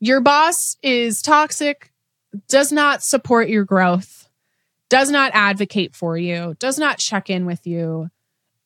Your 0.00 0.20
boss 0.20 0.76
is 0.82 1.22
toxic, 1.22 1.92
does 2.48 2.72
not 2.72 3.02
support 3.02 3.48
your 3.48 3.64
growth 3.64 4.24
does 4.94 5.10
not 5.10 5.32
advocate 5.34 5.92
for 5.92 6.16
you, 6.16 6.54
does 6.60 6.78
not 6.78 6.98
check 6.98 7.28
in 7.28 7.46
with 7.46 7.66
you, 7.66 8.08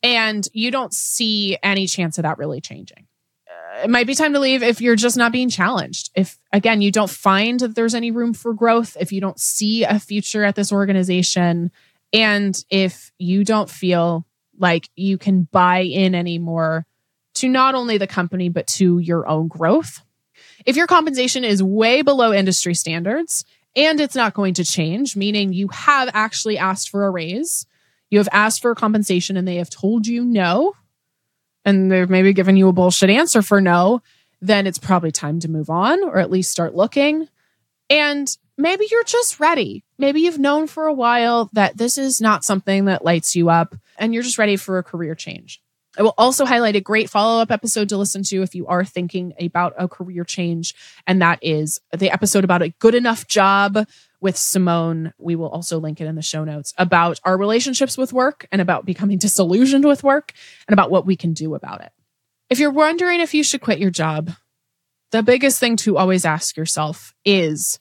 and 0.03 0.47
you 0.53 0.71
don't 0.71 0.93
see 0.93 1.57
any 1.63 1.87
chance 1.87 2.19
of 2.19 2.25
that 2.25 2.37
really 2.37 2.61
changing. 2.61 3.07
Uh, 3.49 3.85
it 3.85 3.89
might 3.89 4.07
be 4.07 4.15
time 4.15 4.35
to 4.35 4.39
leave 4.39 4.63
if 4.63 4.83
you're 4.83 4.95
just 4.95 5.17
not 5.17 5.33
being 5.33 5.49
challenged. 5.49 6.11
If, 6.15 6.39
again, 6.53 6.83
you 6.83 6.93
don't 6.93 7.09
find 7.09 7.61
that 7.61 7.75
there's 7.75 7.95
any 7.95 8.11
room 8.11 8.35
for 8.35 8.53
growth, 8.53 8.95
if 9.01 9.11
you 9.11 9.23
don't 9.23 9.41
see 9.41 9.85
a 9.85 9.99
future 9.99 10.45
at 10.45 10.55
this 10.55 10.71
organization, 10.71 11.71
and 12.13 12.63
if 12.69 13.11
you 13.19 13.43
don't 13.43 13.71
feel 13.71 14.27
like 14.59 14.89
you 14.97 15.19
can 15.19 15.45
buy 15.51 15.81
in 15.81 16.15
anymore 16.15 16.87
to 17.35 17.49
not 17.49 17.75
only 17.75 17.99
the 17.99 18.07
company, 18.07 18.49
but 18.49 18.67
to 18.67 18.99
your 18.99 19.29
own 19.29 19.49
growth. 19.49 20.03
If 20.67 20.77
your 20.77 20.87
compensation 20.87 21.45
is 21.45 21.63
way 21.63 22.03
below 22.03 22.33
industry 22.33 22.75
standards, 22.75 23.45
and 23.77 24.01
it's 24.01 24.17
not 24.17 24.35
going 24.35 24.55
to 24.55 24.65
change, 24.65 25.17
meaning 25.17 25.53
you 25.53 25.69
have 25.69 26.11
actually 26.13 26.59
asked 26.59 26.91
for 26.91 27.07
a 27.07 27.11
raise. 27.11 27.67
You 28.11 28.19
have 28.19 28.29
asked 28.33 28.63
for 28.63 28.75
compensation 28.75 29.37
and 29.37 29.47
they 29.47 29.57
have 29.57 29.71
told 29.71 30.07
you 30.07 30.25
no, 30.25 30.75
and 31.65 31.93
they've 31.93 32.11
maybe 32.11 32.33
given 32.33 32.57
you 32.57 32.69
a 32.69 32.73
bullshit 32.73 33.11
answer 33.11 33.43
for 33.43 33.61
no, 33.61 34.03
then 34.41 34.67
it's 34.67 34.79
probably 34.79 35.13
time 35.13 35.41
to 35.41 35.51
move 35.51 35.71
on 35.71 36.03
or 36.03 36.19
at 36.19 36.31
least 36.31 36.51
start 36.51 36.75
looking. 36.75 37.29
And 37.91 38.35
maybe 38.57 38.87
you're 38.91 39.05
just 39.05 39.39
ready. 39.39 39.85
Maybe 39.99 40.23
you've 40.23 40.39
known 40.39 40.67
for 40.67 40.87
a 40.87 40.95
while 40.95 41.51
that 41.53 41.77
this 41.77 41.99
is 41.99 42.21
not 42.21 42.45
something 42.45 42.87
that 42.87 43.05
lights 43.05 43.37
you 43.37 43.49
up 43.49 43.75
and 43.99 44.15
you're 44.15 44.23
just 44.23 44.39
ready 44.39 44.57
for 44.57 44.79
a 44.79 44.83
career 44.83 45.15
change. 45.15 45.61
I 45.99 46.03
will 46.03 46.15
also 46.17 46.45
highlight 46.45 46.77
a 46.77 46.81
great 46.81 47.11
follow 47.11 47.41
up 47.41 47.51
episode 47.51 47.89
to 47.89 47.97
listen 47.97 48.23
to 48.25 48.43
if 48.43 48.55
you 48.55 48.67
are 48.67 48.85
thinking 48.85 49.33
about 49.41 49.75
a 49.77 49.89
career 49.89 50.23
change. 50.23 50.75
And 51.07 51.21
that 51.23 51.39
is 51.43 51.81
the 51.97 52.11
episode 52.11 52.45
about 52.45 52.63
a 52.63 52.69
good 52.79 52.95
enough 52.95 53.27
job 53.27 53.87
with 54.21 54.37
Simone. 54.37 55.13
We 55.19 55.35
will 55.35 55.49
also 55.49 55.79
link 55.79 56.01
it 56.01 56.07
in 56.07 56.15
the 56.15 56.23
show 56.23 56.45
notes 56.45 56.73
about 56.79 57.21
our 57.25 57.37
relationships 57.37 57.99
with 57.99 58.13
work 58.13 58.47
and 58.53 58.61
about 58.61 58.85
becoming 58.87 59.19
disillusioned 59.19 59.85
with 59.85 60.05
work 60.05 60.33
and 60.69 60.73
about 60.73 60.91
what 60.91 61.07
we 61.07 61.17
can 61.17 61.33
do 61.33 61.55
about 61.55 61.81
it. 61.81 61.93
If 62.51 62.59
you're 62.59 62.71
wondering 62.71 63.21
if 63.21 63.35
you 63.35 63.43
should 63.43 63.61
quit 63.61 63.79
your 63.79 63.91
job, 63.91 64.31
the 65.11 65.23
biggest 65.23 65.59
thing 65.59 65.77
to 65.79 65.97
always 65.97 66.25
ask 66.25 66.57
yourself 66.57 67.15
is 67.25 67.79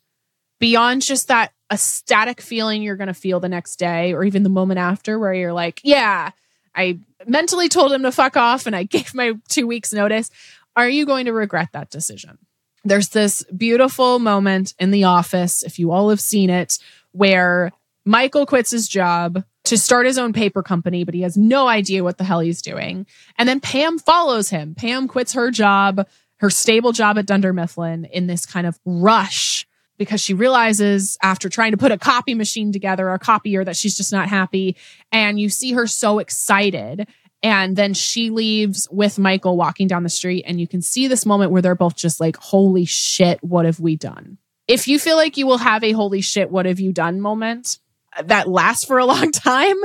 beyond 0.59 1.01
just 1.01 1.27
that 1.27 1.51
ecstatic 1.71 2.41
feeling 2.41 2.81
you're 2.81 2.95
going 2.95 3.07
to 3.07 3.13
feel 3.13 3.39
the 3.39 3.49
next 3.49 3.77
day 3.77 4.13
or 4.13 4.23
even 4.23 4.43
the 4.43 4.49
moment 4.49 4.79
after 4.79 5.19
where 5.19 5.33
you're 5.33 5.53
like, 5.53 5.81
yeah, 5.83 6.31
I 6.75 6.99
mentally 7.25 7.69
told 7.69 7.91
him 7.91 8.03
to 8.03 8.11
fuck 8.11 8.37
off 8.37 8.67
and 8.67 8.75
I 8.75 8.83
gave 8.83 9.13
my 9.13 9.33
two 9.49 9.67
weeks 9.67 9.91
notice. 9.93 10.29
Are 10.75 10.87
you 10.87 11.05
going 11.05 11.25
to 11.25 11.33
regret 11.33 11.69
that 11.73 11.89
decision? 11.89 12.37
There's 12.83 13.09
this 13.09 13.43
beautiful 13.55 14.19
moment 14.19 14.73
in 14.79 14.91
the 14.91 15.05
office, 15.05 15.63
if 15.63 15.79
you 15.79 15.91
all 15.91 16.09
have 16.09 16.21
seen 16.21 16.49
it, 16.49 16.77
where 17.11 17.71
Michael 18.05 18.45
quits 18.45 18.71
his 18.71 18.87
job 18.87 19.43
to 19.65 19.77
start 19.77 20.05
his 20.05 20.17
own 20.17 20.31
paper 20.31 20.63
company, 20.63 21.03
but 21.03 21.13
he 21.13 21.21
has 21.21 21.35
no 21.35 21.67
idea 21.67 22.03
what 22.03 22.17
the 22.17 22.23
hell 22.23 22.39
he's 22.39 22.61
doing. 22.61 23.05
And 23.37 23.49
then 23.49 23.59
Pam 23.59 23.99
follows 23.99 24.49
him. 24.49 24.75
Pam 24.75 25.09
quits 25.09 25.33
her 25.33 25.51
job, 25.51 26.07
her 26.37 26.49
stable 26.49 26.93
job 26.93 27.17
at 27.17 27.25
Dunder 27.25 27.51
Mifflin, 27.51 28.05
in 28.05 28.27
this 28.27 28.45
kind 28.45 28.65
of 28.65 28.79
rush 28.85 29.66
because 29.97 30.21
she 30.21 30.33
realizes 30.33 31.17
after 31.21 31.49
trying 31.49 31.71
to 31.71 31.77
put 31.77 31.91
a 31.91 31.97
copy 31.97 32.33
machine 32.33 32.71
together, 32.71 33.09
a 33.09 33.19
copier, 33.19 33.63
that 33.63 33.75
she's 33.75 33.97
just 33.97 34.11
not 34.11 34.29
happy. 34.29 34.75
And 35.11 35.39
you 35.39 35.49
see 35.49 35.73
her 35.73 35.87
so 35.87 36.19
excited. 36.19 37.07
And 37.43 37.75
then 37.75 37.93
she 37.93 38.29
leaves 38.29 38.87
with 38.91 39.19
Michael 39.19 39.57
walking 39.57 39.87
down 39.87 40.03
the 40.03 40.09
street. 40.09 40.43
And 40.47 40.59
you 40.59 40.67
can 40.67 40.81
see 40.81 41.07
this 41.07 41.25
moment 41.25 41.51
where 41.51 41.61
they're 41.61 41.75
both 41.75 41.95
just 41.95 42.19
like, 42.19 42.37
holy 42.37 42.85
shit, 42.85 43.43
what 43.43 43.65
have 43.65 43.79
we 43.79 43.95
done? 43.95 44.37
If 44.67 44.87
you 44.87 44.99
feel 44.99 45.15
like 45.15 45.37
you 45.37 45.47
will 45.47 45.59
have 45.59 45.83
a 45.83 45.91
holy 45.93 46.21
shit, 46.21 46.51
what 46.51 46.65
have 46.65 46.79
you 46.79 46.91
done 46.91 47.21
moment 47.21 47.79
that 48.23 48.47
lasts 48.47 48.85
for 48.85 48.97
a 48.97 49.05
long 49.05 49.31
time, 49.31 49.75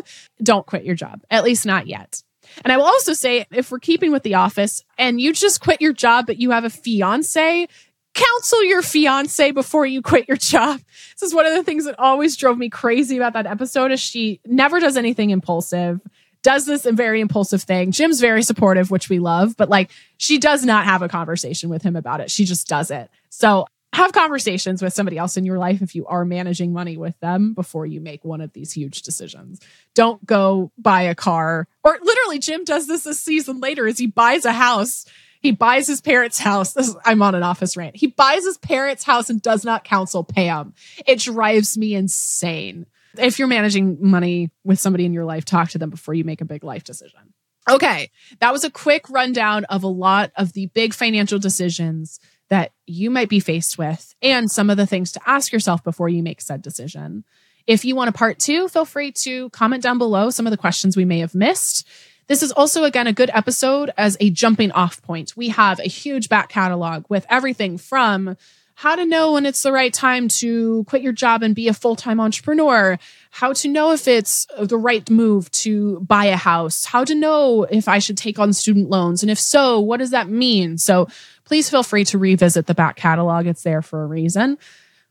don't 0.42 0.66
quit 0.66 0.84
your 0.84 0.94
job, 0.94 1.22
at 1.30 1.44
least 1.44 1.66
not 1.66 1.86
yet. 1.86 2.22
And 2.64 2.72
I 2.72 2.76
will 2.76 2.84
also 2.84 3.12
say, 3.12 3.46
if 3.50 3.70
we're 3.70 3.78
keeping 3.78 4.12
with 4.12 4.22
the 4.22 4.34
office 4.34 4.84
and 4.98 5.20
you 5.20 5.32
just 5.32 5.60
quit 5.60 5.80
your 5.80 5.92
job, 5.92 6.26
but 6.26 6.38
you 6.38 6.50
have 6.50 6.64
a 6.64 6.70
fiance, 6.70 7.66
counsel 8.14 8.64
your 8.64 8.82
fiance 8.82 9.50
before 9.52 9.86
you 9.86 10.02
quit 10.02 10.28
your 10.28 10.36
job. 10.36 10.80
This 11.18 11.28
is 11.28 11.34
one 11.34 11.46
of 11.46 11.54
the 11.54 11.62
things 11.62 11.84
that 11.84 11.98
always 11.98 12.36
drove 12.36 12.58
me 12.58 12.68
crazy 12.68 13.16
about 13.16 13.32
that 13.34 13.46
episode 13.46 13.90
is 13.90 14.00
she 14.00 14.40
never 14.46 14.80
does 14.80 14.96
anything 14.96 15.30
impulsive, 15.30 16.00
does 16.42 16.66
this 16.66 16.84
very 16.84 17.20
impulsive 17.20 17.62
thing. 17.62 17.92
Jim's 17.92 18.20
very 18.20 18.42
supportive, 18.42 18.90
which 18.90 19.08
we 19.08 19.18
love, 19.18 19.56
but 19.56 19.68
like 19.68 19.90
she 20.18 20.38
does 20.38 20.64
not 20.64 20.84
have 20.84 21.02
a 21.02 21.08
conversation 21.08 21.70
with 21.70 21.82
him 21.82 21.96
about 21.96 22.20
it. 22.20 22.30
She 22.30 22.44
just 22.44 22.68
does 22.68 22.90
it. 22.90 23.10
So 23.30 23.66
have 23.92 24.12
conversations 24.12 24.82
with 24.82 24.92
somebody 24.92 25.18
else 25.18 25.36
in 25.36 25.44
your 25.44 25.58
life 25.58 25.82
if 25.82 25.94
you 25.94 26.06
are 26.06 26.24
managing 26.24 26.72
money 26.72 26.96
with 26.96 27.18
them 27.20 27.52
before 27.52 27.84
you 27.84 28.00
make 28.00 28.24
one 28.24 28.40
of 28.40 28.52
these 28.54 28.72
huge 28.72 29.02
decisions. 29.02 29.60
Don't 29.94 30.24
go 30.24 30.72
buy 30.78 31.02
a 31.02 31.14
car 31.14 31.68
or 31.84 31.98
literally 32.02 32.38
Jim 32.38 32.64
does 32.64 32.86
this 32.86 33.04
a 33.04 33.14
season 33.14 33.60
later 33.60 33.86
as 33.86 33.98
he 33.98 34.06
buys 34.06 34.44
a 34.44 34.52
house. 34.52 35.04
He 35.42 35.50
buys 35.50 35.88
his 35.88 36.00
parents' 36.00 36.38
house. 36.38 36.76
Is, 36.76 36.96
I'm 37.04 37.20
on 37.20 37.34
an 37.34 37.42
office 37.42 37.76
rant. 37.76 37.96
He 37.96 38.06
buys 38.06 38.44
his 38.44 38.58
parents' 38.58 39.04
house 39.04 39.28
and 39.28 39.42
does 39.42 39.64
not 39.64 39.84
counsel 39.84 40.24
Pam. 40.24 40.72
It 41.04 41.18
drives 41.18 41.76
me 41.76 41.94
insane. 41.94 42.86
If 43.18 43.38
you're 43.38 43.48
managing 43.48 43.98
money 44.00 44.50
with 44.64 44.78
somebody 44.78 45.04
in 45.04 45.12
your 45.12 45.24
life, 45.24 45.44
talk 45.44 45.70
to 45.70 45.78
them 45.78 45.90
before 45.90 46.14
you 46.14 46.24
make 46.24 46.40
a 46.40 46.46
big 46.46 46.64
life 46.64 46.84
decision. 46.84 47.34
Okay, 47.68 48.10
that 48.40 48.52
was 48.52 48.64
a 48.64 48.70
quick 48.70 49.08
rundown 49.10 49.64
of 49.66 49.82
a 49.82 49.88
lot 49.88 50.32
of 50.36 50.52
the 50.52 50.66
big 50.66 50.94
financial 50.94 51.38
decisions 51.38 52.18
that 52.48 52.72
you 52.86 53.10
might 53.10 53.28
be 53.28 53.40
faced 53.40 53.78
with 53.78 54.14
and 54.20 54.50
some 54.50 54.68
of 54.68 54.76
the 54.76 54.86
things 54.86 55.12
to 55.12 55.20
ask 55.26 55.52
yourself 55.52 55.82
before 55.84 56.08
you 56.08 56.22
make 56.22 56.40
said 56.40 56.60
decision. 56.60 57.24
If 57.66 57.84
you 57.84 57.94
want 57.94 58.10
a 58.10 58.12
part 58.12 58.38
two, 58.38 58.68
feel 58.68 58.84
free 58.84 59.12
to 59.12 59.48
comment 59.50 59.82
down 59.82 59.98
below 59.98 60.30
some 60.30 60.46
of 60.46 60.50
the 60.50 60.56
questions 60.56 60.96
we 60.96 61.04
may 61.04 61.20
have 61.20 61.34
missed. 61.34 61.86
This 62.28 62.42
is 62.42 62.52
also, 62.52 62.84
again, 62.84 63.06
a 63.06 63.12
good 63.12 63.30
episode 63.34 63.92
as 63.96 64.16
a 64.20 64.30
jumping 64.30 64.72
off 64.72 65.02
point. 65.02 65.36
We 65.36 65.48
have 65.48 65.78
a 65.80 65.88
huge 65.88 66.28
back 66.28 66.48
catalog 66.48 67.04
with 67.08 67.26
everything 67.28 67.78
from 67.78 68.36
how 68.74 68.96
to 68.96 69.04
know 69.04 69.32
when 69.32 69.46
it's 69.46 69.62
the 69.62 69.72
right 69.72 69.92
time 69.92 70.28
to 70.28 70.84
quit 70.84 71.02
your 71.02 71.12
job 71.12 71.42
and 71.42 71.54
be 71.54 71.68
a 71.68 71.74
full 71.74 71.96
time 71.96 72.20
entrepreneur, 72.20 72.98
how 73.30 73.52
to 73.52 73.68
know 73.68 73.92
if 73.92 74.08
it's 74.08 74.46
the 74.58 74.78
right 74.78 75.08
move 75.10 75.50
to 75.52 76.00
buy 76.00 76.26
a 76.26 76.36
house, 76.36 76.84
how 76.84 77.04
to 77.04 77.14
know 77.14 77.64
if 77.64 77.86
I 77.86 77.98
should 77.98 78.16
take 78.16 78.38
on 78.38 78.52
student 78.52 78.88
loans. 78.88 79.22
And 79.22 79.30
if 79.30 79.38
so, 79.38 79.80
what 79.80 79.98
does 79.98 80.10
that 80.10 80.28
mean? 80.28 80.78
So 80.78 81.08
please 81.44 81.68
feel 81.68 81.82
free 81.82 82.04
to 82.06 82.18
revisit 82.18 82.66
the 82.66 82.74
back 82.74 82.96
catalog. 82.96 83.46
It's 83.46 83.62
there 83.62 83.82
for 83.82 84.02
a 84.02 84.06
reason. 84.06 84.58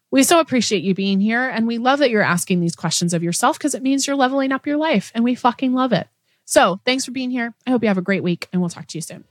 We 0.09 0.23
so 0.23 0.39
appreciate 0.39 0.83
you 0.83 0.93
being 0.93 1.21
here. 1.21 1.47
And 1.47 1.67
we 1.67 1.77
love 1.77 1.99
that 1.99 2.09
you're 2.09 2.21
asking 2.21 2.59
these 2.59 2.75
questions 2.75 3.13
of 3.13 3.23
yourself 3.23 3.57
because 3.57 3.75
it 3.75 3.83
means 3.83 4.07
you're 4.07 4.15
leveling 4.15 4.51
up 4.51 4.67
your 4.67 4.77
life. 4.77 5.11
And 5.15 5.23
we 5.23 5.35
fucking 5.35 5.73
love 5.73 5.93
it. 5.93 6.07
So 6.51 6.81
thanks 6.83 7.05
for 7.05 7.11
being 7.11 7.31
here. 7.31 7.53
I 7.65 7.69
hope 7.69 7.81
you 7.81 7.87
have 7.87 7.97
a 7.97 8.01
great 8.01 8.23
week 8.23 8.49
and 8.51 8.61
we'll 8.61 8.67
talk 8.67 8.85
to 8.87 8.97
you 8.97 9.01
soon. 9.01 9.23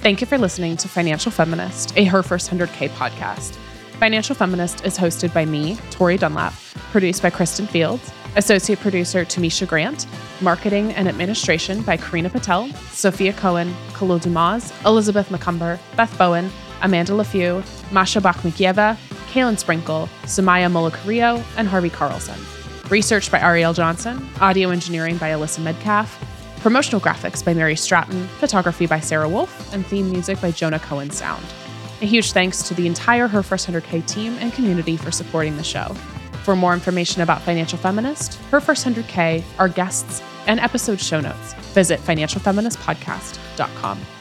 Thank 0.00 0.20
you 0.20 0.26
for 0.26 0.36
listening 0.36 0.76
to 0.76 0.88
Financial 0.88 1.32
Feminist, 1.32 1.96
a 1.96 2.04
Her 2.04 2.22
First 2.22 2.50
100K 2.50 2.90
podcast. 2.90 3.54
Financial 3.98 4.34
Feminist 4.34 4.84
is 4.84 4.98
hosted 4.98 5.32
by 5.32 5.46
me, 5.46 5.78
Tori 5.90 6.18
Dunlap, 6.18 6.52
produced 6.92 7.22
by 7.22 7.30
Kristen 7.30 7.66
Fields, 7.66 8.12
associate 8.36 8.78
producer 8.80 9.24
Tamisha 9.24 9.66
Grant, 9.66 10.06
marketing 10.42 10.92
and 10.92 11.08
administration 11.08 11.80
by 11.80 11.96
Karina 11.96 12.28
Patel, 12.28 12.68
Sophia 12.90 13.32
Cohen, 13.32 13.74
Khalil 13.94 14.18
Dumas, 14.18 14.70
Elizabeth 14.84 15.30
McCumber, 15.30 15.78
Beth 15.96 16.16
Bowen, 16.18 16.50
Amanda 16.82 17.12
LaFew, 17.12 17.64
Masha 17.90 18.20
Bakhmikieva, 18.20 18.98
Kaylin 19.32 19.58
Sprinkle, 19.58 20.10
Samaya 20.24 20.70
Molacario, 20.70 21.42
and 21.56 21.66
Harvey 21.66 21.88
Carlson. 21.88 22.38
Research 22.90 23.32
by 23.32 23.40
Ariel 23.40 23.72
Johnson, 23.72 24.28
audio 24.40 24.70
engineering 24.70 25.16
by 25.16 25.30
Alyssa 25.30 25.60
Medcalf, 25.60 26.22
Promotional 26.60 27.00
graphics 27.00 27.44
by 27.44 27.54
Mary 27.54 27.76
Stratton, 27.76 28.26
photography 28.38 28.86
by 28.86 28.98
Sarah 28.98 29.28
Wolf, 29.28 29.72
and 29.72 29.86
theme 29.86 30.10
music 30.10 30.40
by 30.40 30.50
Jonah 30.50 30.80
Cohen 30.80 31.10
Sound. 31.10 31.44
A 32.02 32.06
huge 32.06 32.32
thanks 32.32 32.66
to 32.66 32.74
the 32.74 32.88
entire 32.88 33.28
Her 33.28 33.42
First 33.42 33.68
100K 33.68 34.04
team 34.06 34.36
and 34.40 34.52
community 34.52 34.96
for 34.96 35.12
supporting 35.12 35.56
the 35.56 35.62
show. 35.62 35.94
For 36.42 36.56
more 36.56 36.74
information 36.74 37.22
about 37.22 37.42
Financial 37.42 37.78
Feminist, 37.78 38.34
Her 38.50 38.60
First 38.60 38.84
100K, 38.84 39.44
our 39.58 39.68
guests, 39.68 40.22
and 40.46 40.58
episode 40.58 41.00
show 41.00 41.20
notes, 41.20 41.54
visit 41.74 42.00
financialfeministpodcast.com. 42.00 44.15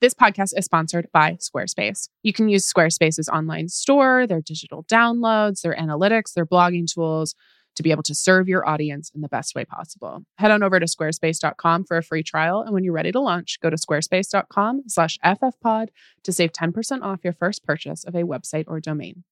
This 0.00 0.14
podcast 0.14 0.54
is 0.56 0.64
sponsored 0.64 1.08
by 1.12 1.32
Squarespace. 1.32 2.08
You 2.22 2.32
can 2.32 2.48
use 2.48 2.66
Squarespace's 2.66 3.28
online 3.28 3.68
store, 3.68 4.26
their 4.26 4.40
digital 4.40 4.84
downloads, 4.84 5.60
their 5.60 5.76
analytics, 5.76 6.32
their 6.32 6.46
blogging 6.46 6.90
tools 6.90 7.34
to 7.76 7.82
be 7.82 7.90
able 7.90 8.02
to 8.04 8.14
serve 8.14 8.48
your 8.48 8.66
audience 8.66 9.12
in 9.14 9.20
the 9.20 9.28
best 9.28 9.54
way 9.54 9.66
possible. 9.66 10.24
Head 10.38 10.52
on 10.52 10.62
over 10.62 10.80
to 10.80 10.86
squarespace.com 10.86 11.84
for 11.84 11.98
a 11.98 12.02
free 12.02 12.22
trial. 12.22 12.62
And 12.62 12.72
when 12.72 12.82
you're 12.82 12.94
ready 12.94 13.12
to 13.12 13.20
launch, 13.20 13.60
go 13.60 13.68
to 13.68 13.76
squarespace.com 13.76 14.84
slash 14.86 15.18
ffpod 15.22 15.88
to 16.24 16.32
save 16.32 16.52
10% 16.52 17.02
off 17.02 17.20
your 17.22 17.34
first 17.34 17.62
purchase 17.62 18.02
of 18.02 18.14
a 18.14 18.22
website 18.22 18.64
or 18.68 18.80
domain. 18.80 19.24